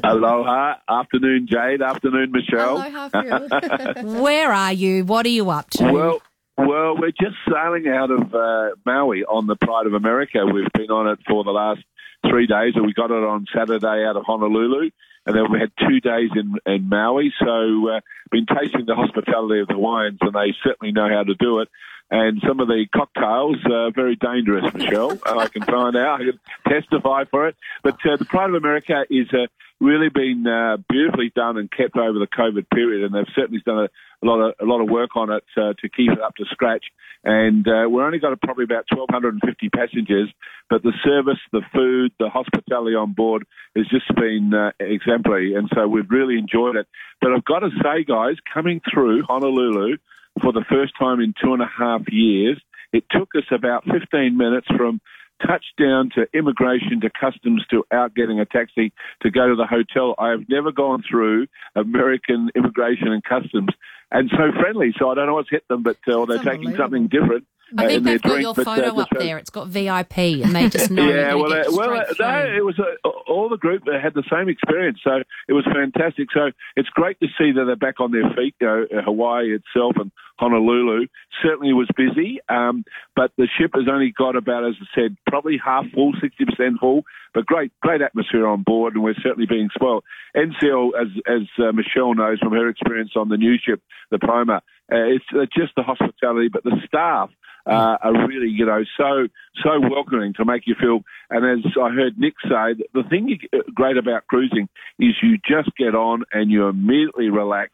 Aloha. 0.04 0.74
Afternoon, 0.88 1.46
Jade. 1.50 1.82
Afternoon, 1.82 2.32
Michelle. 2.32 2.76
Aloha, 2.76 4.02
Where 4.02 4.52
are 4.52 4.72
you? 4.72 5.04
What 5.04 5.26
are 5.26 5.30
you 5.30 5.50
up 5.50 5.70
to? 5.70 5.92
Well, 5.92 6.22
well, 6.58 6.96
we're 6.96 7.12
just 7.12 7.36
sailing 7.50 7.88
out 7.88 8.10
of 8.10 8.34
uh, 8.34 8.70
Maui 8.84 9.24
on 9.24 9.46
the 9.46 9.56
Pride 9.56 9.86
of 9.86 9.94
America. 9.94 10.44
We've 10.46 10.72
been 10.72 10.90
on 10.90 11.08
it 11.08 11.18
for 11.28 11.44
the 11.44 11.50
last 11.50 11.80
three 12.28 12.46
days, 12.46 12.72
and 12.74 12.86
we 12.86 12.92
got 12.92 13.10
it 13.10 13.22
on 13.22 13.46
Saturday 13.54 14.04
out 14.04 14.16
of 14.16 14.24
Honolulu, 14.24 14.90
and 15.26 15.36
then 15.36 15.52
we 15.52 15.60
had 15.60 15.70
two 15.78 16.00
days 16.00 16.30
in, 16.34 16.54
in 16.66 16.88
Maui. 16.88 17.32
So, 17.38 17.88
uh, 17.88 18.00
been 18.30 18.46
tasting 18.46 18.86
the 18.86 18.94
hospitality 18.94 19.60
of 19.60 19.68
the 19.68 19.74
Hawaiians, 19.74 20.18
and 20.20 20.32
they 20.32 20.54
certainly 20.64 20.92
know 20.92 21.08
how 21.08 21.22
to 21.22 21.34
do 21.34 21.60
it 21.60 21.68
and 22.10 22.40
some 22.46 22.60
of 22.60 22.68
the 22.68 22.86
cocktails 22.94 23.56
are 23.70 23.90
very 23.90 24.16
dangerous, 24.16 24.72
Michelle. 24.72 25.18
I 25.26 25.48
can 25.48 25.62
find 25.62 25.96
out. 25.96 26.20
I 26.20 26.24
can 26.24 26.40
testify 26.68 27.24
for 27.24 27.48
it. 27.48 27.56
But 27.82 27.94
uh, 28.06 28.16
the 28.16 28.24
Pride 28.24 28.50
of 28.50 28.54
America 28.54 29.04
is 29.10 29.26
uh, 29.32 29.46
really 29.80 30.08
been 30.08 30.46
uh, 30.46 30.78
beautifully 30.88 31.32
done 31.34 31.56
and 31.58 31.70
kept 31.70 31.96
over 31.96 32.18
the 32.18 32.26
COVID 32.26 32.68
period, 32.70 33.04
and 33.04 33.14
they've 33.14 33.32
certainly 33.34 33.62
done 33.64 33.78
a, 33.78 33.88
a 34.22 34.26
lot 34.26 34.40
of 34.40 34.54
a 34.60 34.64
lot 34.64 34.80
of 34.80 34.88
work 34.88 35.10
on 35.16 35.30
it 35.30 35.44
uh, 35.56 35.74
to 35.80 35.88
keep 35.88 36.10
it 36.10 36.20
up 36.20 36.34
to 36.36 36.44
scratch. 36.50 36.84
And 37.24 37.66
uh, 37.66 37.88
we're 37.88 38.06
only 38.06 38.18
got 38.18 38.40
probably 38.40 38.64
about 38.64 38.84
1,250 38.88 39.68
passengers, 39.70 40.32
but 40.70 40.82
the 40.82 40.92
service, 41.04 41.40
the 41.50 41.62
food, 41.74 42.12
the 42.20 42.28
hospitality 42.28 42.94
on 42.94 43.14
board 43.14 43.44
has 43.74 43.86
just 43.88 44.06
been 44.14 44.52
uh, 44.54 44.70
exemplary, 44.78 45.54
and 45.54 45.68
so 45.74 45.88
we've 45.88 46.10
really 46.10 46.38
enjoyed 46.38 46.76
it. 46.76 46.86
But 47.20 47.32
I've 47.32 47.44
got 47.44 47.60
to 47.60 47.70
say, 47.82 48.04
guys, 48.04 48.36
coming 48.52 48.80
through 48.92 49.24
Honolulu 49.24 49.96
for 50.40 50.52
the 50.52 50.64
first 50.68 50.92
time 50.98 51.20
in 51.20 51.34
two 51.42 51.52
and 51.52 51.62
a 51.62 51.70
half 51.78 52.02
years. 52.10 52.60
It 52.92 53.04
took 53.10 53.30
us 53.34 53.44
about 53.50 53.84
15 53.84 54.36
minutes 54.36 54.66
from 54.76 55.00
touchdown 55.44 56.10
to 56.14 56.26
immigration 56.32 57.00
to 57.00 57.10
customs 57.10 57.64
to 57.70 57.84
out 57.92 58.14
getting 58.14 58.40
a 58.40 58.46
taxi 58.46 58.92
to 59.22 59.30
go 59.30 59.48
to 59.48 59.56
the 59.56 59.66
hotel. 59.66 60.14
I 60.18 60.30
have 60.30 60.48
never 60.48 60.72
gone 60.72 61.02
through 61.08 61.46
American 61.74 62.50
immigration 62.54 63.08
and 63.08 63.22
customs 63.22 63.68
and 64.10 64.30
so 64.30 64.52
friendly. 64.60 64.94
So 64.98 65.10
I 65.10 65.14
don't 65.14 65.26
know 65.26 65.34
what's 65.34 65.50
hit 65.50 65.66
them, 65.68 65.82
but 65.82 65.96
uh, 66.08 66.24
they're 66.26 66.42
taking 66.42 66.76
something 66.76 67.08
different. 67.08 67.46
I 67.76 67.86
think 67.86 68.06
uh, 68.06 68.10
they've 68.10 68.22
got 68.22 68.40
your 68.40 68.54
but, 68.54 68.64
photo 68.64 68.96
uh, 68.96 69.02
up 69.02 69.08
there. 69.18 69.38
It's 69.38 69.50
got 69.50 69.68
VIP, 69.68 70.18
and 70.18 70.54
they 70.54 70.68
just 70.68 70.90
know. 70.92 71.08
yeah, 71.08 71.34
well, 71.34 71.52
uh, 71.52 71.64
well, 71.70 72.04
no, 72.18 72.56
it 72.56 72.64
was 72.64 72.78
uh, 72.78 73.08
all 73.26 73.48
the 73.48 73.56
group 73.56 73.82
had 73.86 74.14
the 74.14 74.22
same 74.30 74.48
experience, 74.48 74.98
so 75.02 75.22
it 75.48 75.52
was 75.52 75.64
fantastic. 75.64 76.28
So 76.32 76.50
it's 76.76 76.88
great 76.90 77.18
to 77.20 77.26
see 77.38 77.52
that 77.52 77.64
they're 77.66 77.76
back 77.76 78.00
on 78.00 78.12
their 78.12 78.30
feet. 78.36 78.54
You 78.60 78.66
know, 78.66 78.86
Hawaii 79.04 79.54
itself 79.54 79.94
and 79.96 80.12
Honolulu 80.38 81.06
certainly 81.42 81.72
was 81.72 81.88
busy, 81.96 82.38
um, 82.48 82.84
but 83.14 83.32
the 83.36 83.48
ship 83.58 83.72
has 83.74 83.88
only 83.90 84.12
got 84.16 84.36
about, 84.36 84.66
as 84.66 84.74
I 84.80 84.86
said, 84.94 85.16
probably 85.28 85.58
half 85.62 85.86
full, 85.94 86.12
sixty 86.20 86.44
percent 86.44 86.78
full. 86.80 87.02
But 87.34 87.46
great, 87.46 87.72
great 87.82 88.00
atmosphere 88.00 88.46
on 88.46 88.62
board, 88.62 88.94
and 88.94 89.02
we're 89.02 89.14
certainly 89.22 89.46
being 89.46 89.70
spoiled. 89.74 90.04
NCL, 90.36 90.90
as 91.00 91.08
as 91.26 91.48
uh, 91.58 91.72
Michelle 91.72 92.14
knows 92.14 92.38
from 92.38 92.52
her 92.52 92.68
experience 92.68 93.12
on 93.16 93.28
the 93.28 93.36
new 93.36 93.56
ship, 93.58 93.82
the 94.10 94.18
uh, 94.22 94.60
it's 94.88 95.24
uh, 95.34 95.46
just 95.56 95.74
the 95.76 95.82
hospitality, 95.82 96.48
but 96.52 96.62
the 96.62 96.76
staff 96.86 97.30
uh, 97.66 97.96
are 98.00 98.26
really, 98.28 98.48
you 98.48 98.64
know, 98.64 98.84
so 98.96 99.26
so 99.62 99.80
welcoming 99.80 100.34
to 100.34 100.44
make 100.44 100.66
you 100.66 100.74
feel. 100.78 101.00
And 101.30 101.44
as 101.44 101.72
I 101.80 101.90
heard 101.90 102.18
Nick 102.18 102.34
say, 102.42 102.82
the 102.94 103.02
thing 103.08 103.38
uh, 103.52 103.58
great 103.74 103.96
about 103.96 104.26
cruising 104.26 104.68
is 104.98 105.14
you 105.22 105.38
just 105.38 105.74
get 105.76 105.94
on 105.94 106.24
and 106.32 106.50
you 106.50 106.68
immediately 106.68 107.28
relax. 107.28 107.72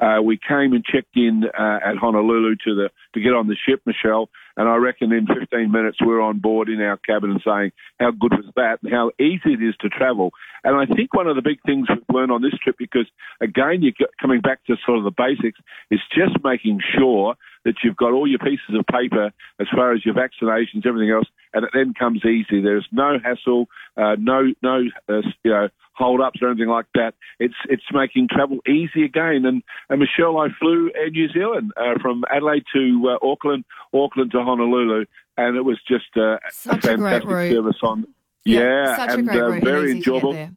Uh, 0.00 0.20
we 0.22 0.38
came 0.38 0.72
and 0.72 0.84
checked 0.84 1.16
in 1.16 1.44
uh, 1.58 1.78
at 1.84 1.96
Honolulu 1.96 2.56
to 2.64 2.74
the 2.74 2.90
to 3.14 3.20
get 3.20 3.34
on 3.34 3.46
the 3.46 3.56
ship, 3.68 3.82
Michelle, 3.84 4.28
and 4.56 4.68
I 4.68 4.76
reckon 4.76 5.12
in 5.12 5.26
15 5.26 5.70
minutes 5.70 5.98
we're 6.00 6.20
on 6.20 6.38
board 6.38 6.68
in 6.68 6.80
our 6.80 6.96
cabin 6.96 7.30
and 7.32 7.42
saying 7.44 7.72
how 8.00 8.10
good 8.10 8.32
was 8.32 8.50
that 8.56 8.78
and 8.82 8.92
how 8.92 9.10
easy 9.20 9.54
it 9.54 9.62
is 9.62 9.74
to 9.80 9.88
travel. 9.88 10.32
And 10.62 10.76
I 10.76 10.92
think 10.92 11.12
one 11.12 11.26
of 11.26 11.36
the 11.36 11.42
big 11.42 11.60
things 11.66 11.86
we've 11.88 12.02
learned 12.08 12.32
on 12.32 12.42
this 12.42 12.54
trip, 12.62 12.76
because 12.78 13.06
again, 13.40 13.82
you're 13.82 14.08
coming 14.20 14.40
back 14.40 14.64
to 14.66 14.76
sort 14.86 14.98
of 14.98 15.04
the 15.04 15.10
basics, 15.10 15.60
is 15.90 16.00
just 16.12 16.42
making 16.42 16.80
sure 16.96 17.34
that 17.64 17.74
you've 17.82 17.96
got 17.96 18.12
all 18.12 18.26
your 18.28 18.38
pieces 18.38 18.74
of 18.78 18.86
paper 18.86 19.32
as 19.60 19.66
far 19.74 19.92
as 19.92 20.04
your 20.04 20.14
vaccinations, 20.14 20.86
everything 20.86 21.10
else, 21.10 21.26
and 21.52 21.64
it 21.64 21.70
then 21.72 21.94
comes 21.94 22.24
easy. 22.24 22.60
There's 22.60 22.86
no 22.92 23.18
hassle, 23.22 23.66
uh, 23.96 24.16
no 24.18 24.52
no 24.62 24.82
uh, 25.08 25.22
you 25.42 25.50
know 25.50 25.68
hold 25.94 26.20
ups 26.20 26.40
or 26.42 26.48
anything 26.50 26.68
like 26.68 26.86
that. 26.94 27.14
It's 27.38 27.54
it's 27.68 27.84
making 27.92 28.28
travel 28.28 28.58
easy 28.68 29.04
again. 29.04 29.44
And, 29.46 29.62
and 29.88 30.00
Michelle, 30.00 30.38
I 30.38 30.48
flew 30.60 30.90
Air 30.94 31.10
New 31.10 31.28
Zealand 31.28 31.72
uh, 31.76 31.98
from 32.02 32.24
Adelaide 32.30 32.64
to 32.74 33.10
uh, 33.10 33.26
Auckland, 33.26 33.64
Auckland 33.92 34.32
to 34.32 34.42
Honolulu, 34.42 35.06
and 35.36 35.56
it 35.56 35.62
was 35.62 35.80
just 35.86 36.16
uh, 36.16 36.34
a 36.34 36.38
Such 36.50 36.84
a 36.84 36.96
great 36.96 37.22
fantastic 37.22 37.56
service 37.56 37.78
on. 37.82 38.06
Yeah, 38.44 38.96
such 38.96 39.10
a 39.10 39.12
and 39.14 39.28
great 39.28 39.40
uh, 39.40 39.64
very 39.64 39.90
easy 39.90 40.00
to 40.00 40.04
get 40.04 40.14
enjoyable. 40.14 40.32
there. 40.32 40.52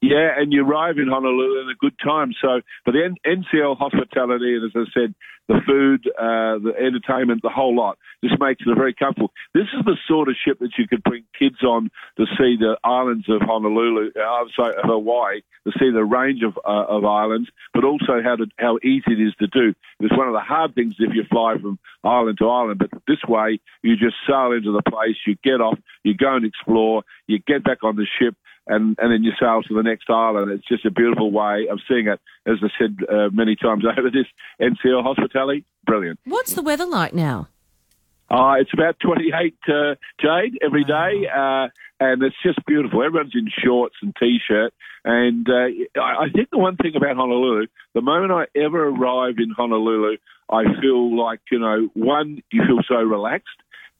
Yeah, 0.00 0.30
and 0.36 0.52
you 0.52 0.64
arrive 0.64 0.98
in 0.98 1.08
Honolulu 1.08 1.62
in 1.62 1.70
a 1.70 1.74
good 1.74 1.98
time. 1.98 2.32
So, 2.40 2.60
but 2.84 2.92
the 2.92 3.16
NCL 3.26 3.78
hospitality, 3.78 4.54
and 4.54 4.64
as 4.64 4.70
I 4.76 4.84
said, 4.94 5.14
the 5.48 5.60
food, 5.66 6.06
uh, 6.16 6.60
the 6.62 6.74
entertainment, 6.78 7.42
the 7.42 7.48
whole 7.48 7.74
lot, 7.74 7.98
just 8.22 8.38
makes 8.38 8.62
it 8.64 8.74
very 8.76 8.94
comfortable. 8.94 9.32
This 9.54 9.66
is 9.76 9.84
the 9.84 9.96
sort 10.06 10.28
of 10.28 10.36
ship 10.44 10.58
that 10.60 10.72
you 10.78 10.86
could 10.86 11.02
bring 11.02 11.24
kids 11.36 11.62
on 11.64 11.90
to 12.18 12.26
see 12.36 12.56
the 12.60 12.76
islands 12.84 13.28
of 13.28 13.40
Honolulu, 13.40 14.10
uh, 14.10 14.44
sorry, 14.54 14.74
Hawaii, 14.84 15.40
to 15.66 15.72
see 15.78 15.90
the 15.90 16.04
range 16.04 16.42
of 16.42 16.56
uh, 16.64 16.84
of 16.86 17.04
islands, 17.04 17.48
but 17.74 17.84
also 17.84 18.22
how 18.22 18.36
to 18.36 18.46
how 18.58 18.78
easy 18.84 19.12
it 19.12 19.20
is 19.20 19.34
to 19.40 19.46
do. 19.48 19.74
It's 20.00 20.16
one 20.16 20.28
of 20.28 20.34
the 20.34 20.40
hard 20.40 20.74
things 20.74 20.94
if 20.98 21.14
you 21.14 21.24
fly 21.24 21.56
from 21.60 21.78
island 22.04 22.38
to 22.38 22.48
island, 22.48 22.78
but 22.78 22.90
this 23.08 23.24
way 23.26 23.58
you 23.82 23.96
just 23.96 24.16
sail 24.28 24.52
into 24.52 24.70
the 24.70 24.88
place, 24.88 25.16
you 25.26 25.34
get 25.42 25.60
off, 25.60 25.78
you 26.04 26.14
go 26.14 26.36
and 26.36 26.44
explore, 26.44 27.02
you 27.26 27.38
get 27.40 27.64
back 27.64 27.82
on 27.82 27.96
the 27.96 28.06
ship 28.18 28.36
and, 28.68 28.96
and 29.00 29.12
then 29.12 29.24
you 29.24 29.32
sail 29.40 29.62
to 29.62 29.74
the 29.74 29.82
next 29.82 30.08
island. 30.10 30.50
It's 30.52 30.66
just 30.68 30.84
a 30.84 30.90
beautiful 30.90 31.32
way 31.32 31.66
of 31.70 31.80
seeing 31.88 32.06
it. 32.06 32.20
As 32.46 32.58
I 32.62 32.68
said 32.78 32.96
uh, 33.08 33.28
many 33.32 33.56
times 33.56 33.84
over, 33.98 34.10
this 34.10 34.26
NCL 34.60 35.02
hospitality, 35.02 35.64
brilliant. 35.84 36.20
What's 36.24 36.54
the 36.54 36.62
weather 36.62 36.86
like 36.86 37.14
now? 37.14 37.48
Uh, 38.30 38.56
it's 38.60 38.72
about 38.74 38.96
28, 39.00 39.54
uh, 39.68 39.94
Jade, 40.20 40.58
every 40.62 40.84
day, 40.84 41.26
uh, 41.34 41.68
and 41.98 42.22
it's 42.22 42.36
just 42.44 42.58
beautiful. 42.66 43.02
Everyone's 43.02 43.32
in 43.34 43.48
shorts 43.64 43.96
and 44.02 44.14
T-shirt, 44.16 44.74
and 45.02 45.48
uh, 45.48 46.00
I 46.00 46.24
I 46.24 46.28
think 46.34 46.50
the 46.50 46.58
one 46.58 46.76
thing 46.76 46.94
about 46.94 47.16
Honolulu, 47.16 47.68
the 47.94 48.02
moment 48.02 48.32
I 48.32 48.44
ever 48.54 48.88
arrive 48.88 49.36
in 49.38 49.50
Honolulu, 49.56 50.18
I 50.50 50.64
feel 50.78 51.18
like, 51.18 51.40
you 51.50 51.58
know, 51.58 51.88
one, 51.94 52.42
you 52.52 52.62
feel 52.66 52.80
so 52.86 52.96
relaxed, 52.96 53.48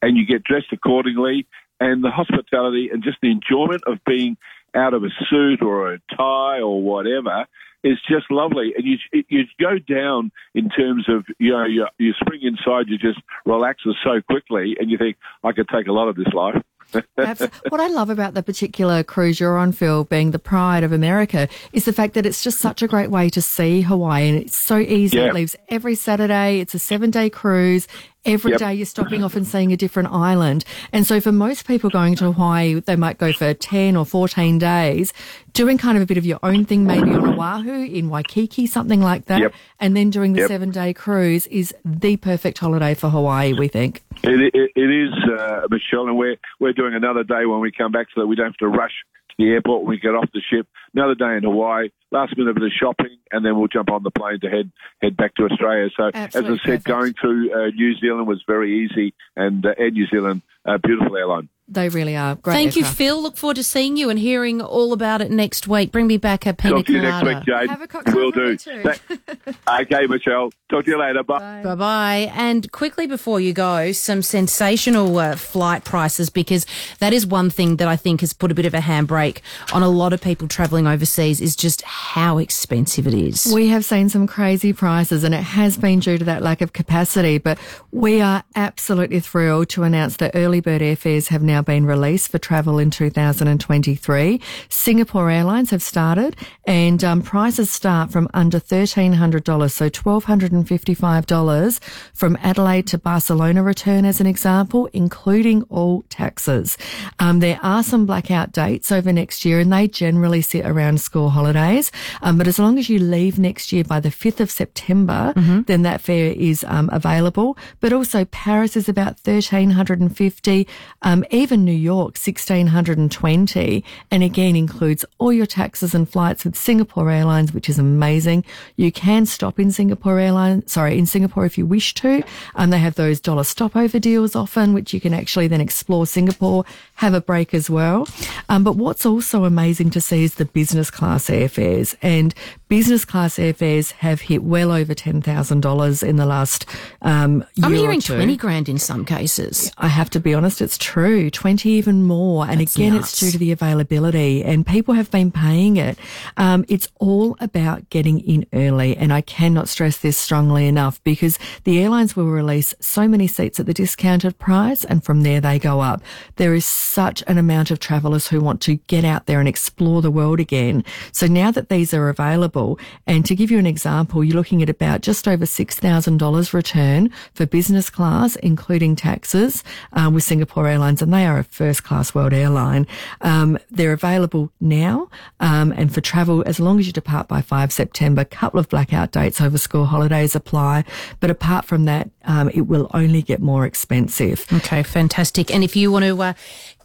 and 0.02 0.18
you 0.18 0.26
get 0.26 0.44
dressed 0.44 0.72
accordingly, 0.72 1.46
and 1.80 2.04
the 2.04 2.10
hospitality 2.10 2.90
and 2.92 3.02
just 3.02 3.18
the 3.22 3.30
enjoyment 3.30 3.82
of 3.86 3.98
being 4.04 4.36
out 4.74 4.94
of 4.94 5.04
a 5.04 5.10
suit 5.30 5.62
or 5.62 5.94
a 5.94 5.98
tie 6.16 6.60
or 6.60 6.82
whatever 6.82 7.46
is 7.84 7.98
just 8.08 8.30
lovely. 8.30 8.72
And 8.76 8.84
you 8.86 9.22
you 9.28 9.44
go 9.60 9.78
down 9.78 10.32
in 10.54 10.68
terms 10.68 11.08
of 11.08 11.24
you 11.38 11.52
know 11.52 11.64
you, 11.64 11.86
you 11.98 12.12
spring 12.20 12.40
inside, 12.42 12.88
you 12.88 12.98
just 12.98 13.20
relaxes 13.46 13.96
so 14.04 14.20
quickly, 14.20 14.76
and 14.78 14.90
you 14.90 14.98
think 14.98 15.16
I 15.44 15.52
could 15.52 15.68
take 15.68 15.86
a 15.86 15.92
lot 15.92 16.08
of 16.08 16.16
this 16.16 16.32
life. 16.32 16.56
What 16.92 17.80
I 17.80 17.88
love 17.88 18.10
about 18.10 18.34
the 18.34 18.42
particular 18.42 19.02
cruise 19.02 19.38
you're 19.40 19.58
on, 19.58 19.72
Phil, 19.72 20.04
being 20.04 20.30
the 20.30 20.38
pride 20.38 20.82
of 20.84 20.92
America, 20.92 21.48
is 21.72 21.84
the 21.84 21.92
fact 21.92 22.14
that 22.14 22.24
it's 22.26 22.42
just 22.42 22.58
such 22.58 22.82
a 22.82 22.88
great 22.88 23.10
way 23.10 23.28
to 23.30 23.42
see 23.42 23.82
Hawaii, 23.82 24.28
and 24.28 24.38
it's 24.38 24.56
so 24.56 24.78
easy. 24.78 25.16
Yeah. 25.18 25.26
It 25.26 25.34
leaves 25.34 25.56
every 25.68 25.94
Saturday. 25.94 26.60
It's 26.60 26.74
a 26.74 26.78
seven 26.78 27.10
day 27.10 27.28
cruise. 27.30 27.86
Every 28.24 28.56
day 28.58 28.70
Yep. 28.70 28.76
you're 28.76 28.86
stopping 28.86 29.24
off 29.24 29.36
and 29.36 29.46
seeing 29.46 29.72
a 29.72 29.76
different 29.76 30.10
island. 30.12 30.64
And 30.92 31.06
so 31.06 31.18
for 31.20 31.32
most 31.32 31.66
people 31.66 31.88
going 31.88 32.14
to 32.16 32.32
Hawaii, 32.32 32.74
they 32.80 32.96
might 32.96 33.16
go 33.16 33.32
for 33.32 33.54
10 33.54 33.96
or 33.96 34.04
14 34.04 34.58
days, 34.58 35.14
doing 35.54 35.78
kind 35.78 35.96
of 35.96 36.02
a 36.02 36.06
bit 36.06 36.18
of 36.18 36.26
your 36.26 36.40
own 36.42 36.66
thing, 36.66 36.84
maybe 36.84 37.10
on 37.12 37.38
Oahu, 37.38 37.84
in 37.84 38.10
Waikiki, 38.10 38.66
something 38.66 39.00
like 39.00 39.26
that. 39.26 39.40
Yep. 39.40 39.54
And 39.80 39.96
then 39.96 40.10
doing 40.10 40.32
the 40.34 40.40
Yep. 40.40 40.48
seven 40.48 40.70
day 40.72 40.92
cruise 40.92 41.46
is 41.46 41.72
the 41.84 42.16
perfect 42.16 42.58
holiday 42.58 42.92
for 42.92 43.08
Hawaii, 43.08 43.54
we 43.54 43.68
think. 43.68 44.02
It, 44.24 44.52
it, 44.54 44.72
it 44.74 44.90
is, 44.90 45.14
uh, 45.38 45.60
Michelle, 45.70 46.08
and 46.08 46.18
we're 46.18 46.36
we're 46.58 46.72
doing 46.78 46.94
another 46.94 47.24
day 47.24 47.44
when 47.44 47.60
we 47.60 47.72
come 47.72 47.92
back, 47.92 48.06
so 48.14 48.20
that 48.22 48.26
we 48.26 48.36
don't 48.36 48.46
have 48.46 48.56
to 48.56 48.68
rush 48.68 48.94
to 49.30 49.34
the 49.38 49.50
airport 49.50 49.82
when 49.82 49.90
we 49.90 49.98
get 49.98 50.14
off 50.14 50.28
the 50.32 50.40
ship. 50.40 50.66
Another 50.94 51.14
day 51.14 51.36
in 51.36 51.42
Hawaii, 51.42 51.90
last 52.10 52.36
minute 52.36 52.54
bit 52.54 52.64
of 52.64 52.72
shopping, 52.72 53.18
and 53.32 53.44
then 53.44 53.58
we'll 53.58 53.68
jump 53.68 53.90
on 53.90 54.02
the 54.02 54.10
plane 54.10 54.40
to 54.40 54.48
head 54.48 54.70
head 55.02 55.16
back 55.16 55.34
to 55.34 55.44
Australia. 55.44 55.90
So, 55.96 56.10
Absolutely 56.14 56.54
as 56.54 56.60
I 56.60 56.64
said, 56.64 56.84
perfect. 56.84 56.86
going 56.86 57.14
through 57.20 57.52
uh, 57.52 57.70
New 57.74 57.94
Zealand 57.98 58.26
was 58.26 58.42
very 58.46 58.84
easy, 58.84 59.14
and 59.36 59.66
uh, 59.66 59.74
Air 59.76 59.90
New 59.90 60.06
Zealand, 60.06 60.42
uh, 60.64 60.78
beautiful 60.78 61.16
airline. 61.16 61.48
They 61.70 61.90
really 61.90 62.16
are. 62.16 62.34
Great 62.36 62.54
Thank 62.54 62.76
you. 62.76 62.84
Phil. 62.84 63.20
Look 63.22 63.36
forward 63.36 63.56
to 63.56 63.62
seeing 63.62 63.96
you 63.98 64.08
and 64.08 64.18
hearing 64.18 64.62
all 64.62 64.92
about 64.94 65.20
it 65.20 65.30
next 65.30 65.68
week. 65.68 65.92
Bring 65.92 66.06
me 66.06 66.16
back 66.16 66.46
a 66.46 66.54
pina 66.54 66.76
Talk 66.76 66.86
to 66.86 66.92
you 66.92 67.02
next 67.02 67.18
colada. 67.20 67.38
week, 67.38 67.46
Jade. 67.46 67.68
Have 67.70 67.82
a 67.82 67.86
cocktail 67.86 68.14
Will 68.14 68.32
for 68.32 68.46
me 68.46 68.56
do. 68.56 68.82
too. 68.82 69.52
Okay, 69.68 70.06
Michelle. 70.06 70.50
Talk 70.70 70.84
to 70.86 70.90
you 70.90 70.98
later. 70.98 71.22
Bye. 71.22 71.62
Bye 71.62 71.74
bye. 71.74 72.32
And 72.34 72.70
quickly 72.72 73.06
before 73.06 73.40
you 73.40 73.52
go, 73.52 73.92
some 73.92 74.22
sensational 74.22 75.18
uh, 75.18 75.36
flight 75.36 75.84
prices 75.84 76.30
because 76.30 76.66
that 77.00 77.12
is 77.12 77.26
one 77.26 77.50
thing 77.50 77.76
that 77.76 77.88
I 77.88 77.96
think 77.96 78.20
has 78.20 78.32
put 78.32 78.50
a 78.50 78.54
bit 78.54 78.66
of 78.66 78.74
a 78.74 78.78
handbrake 78.80 79.40
on 79.72 79.82
a 79.82 79.88
lot 79.88 80.12
of 80.12 80.20
people 80.20 80.48
travelling 80.48 80.86
overseas 80.86 81.40
is 81.40 81.54
just 81.54 81.82
how 81.82 82.38
expensive 82.38 83.06
it 83.06 83.14
is. 83.14 83.50
We 83.54 83.68
have 83.68 83.84
seen 83.84 84.08
some 84.08 84.26
crazy 84.26 84.72
prices 84.72 85.22
and 85.24 85.34
it 85.34 85.42
has 85.42 85.76
been 85.76 86.00
due 86.00 86.18
to 86.18 86.24
that 86.24 86.42
lack 86.42 86.60
of 86.60 86.72
capacity, 86.72 87.38
but 87.38 87.58
we 87.92 88.20
are 88.20 88.42
absolutely 88.56 89.20
thrilled 89.20 89.68
to 89.70 89.82
announce 89.82 90.16
that 90.18 90.32
early 90.34 90.60
bird 90.60 90.80
airfares 90.82 91.28
have 91.28 91.42
now 91.42 91.57
been 91.62 91.86
released 91.86 92.30
for 92.30 92.38
travel 92.38 92.78
in 92.78 92.90
2023. 92.90 94.40
Singapore 94.68 95.30
Airlines 95.30 95.70
have 95.70 95.82
started 95.82 96.36
and 96.66 97.02
um, 97.02 97.22
prices 97.22 97.70
start 97.70 98.10
from 98.10 98.28
under 98.34 98.60
$1,300, 98.60 99.70
so 99.70 99.88
$1,255 99.88 101.80
from 102.14 102.38
Adelaide 102.42 102.86
to 102.86 102.98
Barcelona 102.98 103.62
return 103.62 104.04
as 104.04 104.20
an 104.20 104.26
example, 104.26 104.88
including 104.92 105.62
all 105.64 106.02
taxes. 106.10 106.76
Um, 107.18 107.40
there 107.40 107.58
are 107.62 107.82
some 107.82 108.06
blackout 108.06 108.52
dates 108.52 108.92
over 108.92 109.12
next 109.12 109.44
year 109.44 109.60
and 109.60 109.72
they 109.72 109.88
generally 109.88 110.42
sit 110.42 110.66
around 110.66 111.00
school 111.00 111.30
holidays. 111.30 111.90
Um, 112.22 112.38
but 112.38 112.46
as 112.46 112.58
long 112.58 112.78
as 112.78 112.88
you 112.88 112.98
leave 112.98 113.38
next 113.38 113.72
year 113.72 113.84
by 113.84 114.00
the 114.00 114.10
5th 114.10 114.40
of 114.40 114.50
September, 114.50 115.32
then 115.66 115.82
that 115.82 116.00
fare 116.00 116.32
is 116.32 116.64
um, 116.64 116.90
available. 116.92 117.56
But 117.80 117.92
also 117.92 118.24
Paris 118.26 118.76
is 118.76 118.88
about 118.88 119.18
1350 119.24 120.66
um, 121.02 121.24
even 121.30 121.47
New 121.56 121.72
York 121.72 122.16
1620 122.16 123.84
and 124.10 124.22
again 124.22 124.56
includes 124.56 125.04
all 125.18 125.32
your 125.32 125.46
taxes 125.46 125.94
and 125.94 126.08
flights 126.08 126.44
with 126.44 126.56
Singapore 126.56 127.10
Airlines, 127.10 127.52
which 127.52 127.68
is 127.68 127.78
amazing. 127.78 128.44
You 128.76 128.92
can 128.92 129.26
stop 129.26 129.58
in 129.58 129.70
Singapore 129.70 130.18
Airlines, 130.18 130.70
sorry, 130.72 130.98
in 130.98 131.06
Singapore 131.06 131.46
if 131.46 131.58
you 131.58 131.66
wish 131.66 131.94
to. 131.94 132.22
Um, 132.54 132.70
they 132.70 132.78
have 132.78 132.94
those 132.94 133.20
dollar 133.20 133.44
stopover 133.44 133.98
deals 133.98 134.36
often, 134.36 134.72
which 134.74 134.92
you 134.92 135.00
can 135.00 135.14
actually 135.14 135.48
then 135.48 135.60
explore 135.60 136.06
Singapore, 136.06 136.64
have 136.94 137.14
a 137.14 137.20
break 137.20 137.54
as 137.54 137.70
well. 137.70 138.06
Um, 138.48 138.64
but 138.64 138.76
what's 138.76 139.06
also 139.06 139.44
amazing 139.44 139.90
to 139.90 140.00
see 140.00 140.24
is 140.24 140.34
the 140.34 140.44
business 140.44 140.90
class 140.90 141.28
airfares 141.28 141.94
and 142.02 142.34
business 142.68 143.04
class 143.04 143.36
airfares 143.38 143.92
have 143.92 144.20
hit 144.20 144.42
well 144.42 144.70
over 144.70 144.94
$10,000 144.94 146.02
in 146.02 146.16
the 146.16 146.26
last 146.26 146.66
um, 147.02 147.44
year 147.54 147.66
I'm 147.66 147.74
hearing 147.74 148.00
two. 148.00 148.14
20 148.14 148.36
grand 148.36 148.68
in 148.68 148.78
some 148.78 149.04
cases. 149.04 149.72
I 149.78 149.88
have 149.88 150.10
to 150.10 150.20
be 150.20 150.34
honest, 150.34 150.60
it's 150.60 150.78
true. 150.78 151.30
20 151.38 151.70
even 151.70 152.02
more. 152.02 152.48
And 152.48 152.60
That's 152.60 152.74
again, 152.74 152.94
nuts. 152.94 153.12
it's 153.12 153.20
due 153.20 153.30
to 153.30 153.38
the 153.38 153.52
availability 153.52 154.42
and 154.42 154.66
people 154.66 154.94
have 154.94 155.08
been 155.08 155.30
paying 155.30 155.76
it. 155.76 155.96
Um, 156.36 156.64
it's 156.66 156.88
all 156.98 157.36
about 157.38 157.88
getting 157.90 158.18
in 158.18 158.44
early. 158.52 158.96
And 158.96 159.12
I 159.12 159.20
cannot 159.20 159.68
stress 159.68 159.98
this 159.98 160.16
strongly 160.16 160.66
enough 160.66 161.00
because 161.04 161.38
the 161.62 161.80
airlines 161.80 162.16
will 162.16 162.26
release 162.26 162.74
so 162.80 163.06
many 163.06 163.28
seats 163.28 163.60
at 163.60 163.66
the 163.66 163.72
discounted 163.72 164.36
price 164.40 164.84
and 164.84 165.04
from 165.04 165.22
there 165.22 165.40
they 165.40 165.60
go 165.60 165.78
up. 165.78 166.02
There 166.34 166.54
is 166.54 166.66
such 166.66 167.22
an 167.28 167.38
amount 167.38 167.70
of 167.70 167.78
travellers 167.78 168.26
who 168.26 168.40
want 168.40 168.60
to 168.62 168.74
get 168.88 169.04
out 169.04 169.26
there 169.26 169.38
and 169.38 169.48
explore 169.48 170.02
the 170.02 170.10
world 170.10 170.40
again. 170.40 170.82
So 171.12 171.28
now 171.28 171.52
that 171.52 171.68
these 171.68 171.94
are 171.94 172.08
available, 172.08 172.80
and 173.06 173.24
to 173.26 173.36
give 173.36 173.52
you 173.52 173.60
an 173.60 173.66
example, 173.66 174.24
you're 174.24 174.34
looking 174.34 174.60
at 174.60 174.68
about 174.68 175.02
just 175.02 175.28
over 175.28 175.44
$6,000 175.44 176.52
return 176.52 177.12
for 177.34 177.46
business 177.46 177.90
class, 177.90 178.34
including 178.36 178.96
taxes, 178.96 179.62
um, 179.92 180.14
with 180.14 180.24
Singapore 180.24 180.66
Airlines, 180.66 181.00
and 181.00 181.14
they 181.14 181.27
are 181.28 181.38
a 181.38 181.44
first 181.44 181.84
class 181.84 182.14
world 182.14 182.32
airline. 182.32 182.86
Um, 183.20 183.58
they're 183.70 183.92
available 183.92 184.50
now, 184.60 185.08
um, 185.40 185.72
and 185.72 185.92
for 185.92 186.00
travel, 186.00 186.42
as 186.46 186.58
long 186.58 186.78
as 186.78 186.86
you 186.86 186.92
depart 186.92 187.28
by 187.28 187.40
5 187.40 187.72
September, 187.72 188.22
a 188.22 188.24
couple 188.24 188.58
of 188.60 188.68
blackout 188.68 189.12
dates 189.12 189.40
over 189.40 189.58
school 189.58 189.86
holidays 189.86 190.34
apply. 190.34 190.84
But 191.20 191.30
apart 191.30 191.64
from 191.64 191.84
that, 191.84 192.10
um, 192.24 192.50
it 192.50 192.62
will 192.62 192.90
only 192.94 193.22
get 193.22 193.40
more 193.40 193.64
expensive. 193.66 194.46
Okay, 194.52 194.82
fantastic. 194.82 195.52
And 195.52 195.64
if 195.64 195.76
you 195.76 195.90
want 195.90 196.04
to 196.04 196.20
uh, 196.22 196.32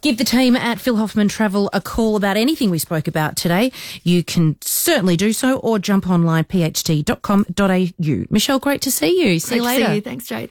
give 0.00 0.18
the 0.18 0.24
team 0.24 0.56
at 0.56 0.80
Phil 0.80 0.96
Hoffman 0.96 1.28
Travel 1.28 1.70
a 1.72 1.80
call 1.80 2.16
about 2.16 2.36
anything 2.36 2.70
we 2.70 2.78
spoke 2.78 3.08
about 3.08 3.36
today, 3.36 3.72
you 4.02 4.22
can 4.22 4.56
certainly 4.60 5.16
do 5.16 5.32
so 5.32 5.58
or 5.58 5.78
jump 5.78 6.08
online 6.08 6.44
pht.com.au. 6.44 8.24
Michelle, 8.30 8.58
great 8.58 8.82
to 8.82 8.90
see 8.90 9.20
you. 9.22 9.38
See 9.38 9.56
you 9.56 9.62
Great 9.62 9.74
to 9.74 9.80
later. 9.80 9.86
See 9.86 9.94
you. 9.96 10.00
Thanks, 10.00 10.26
Jade. 10.26 10.50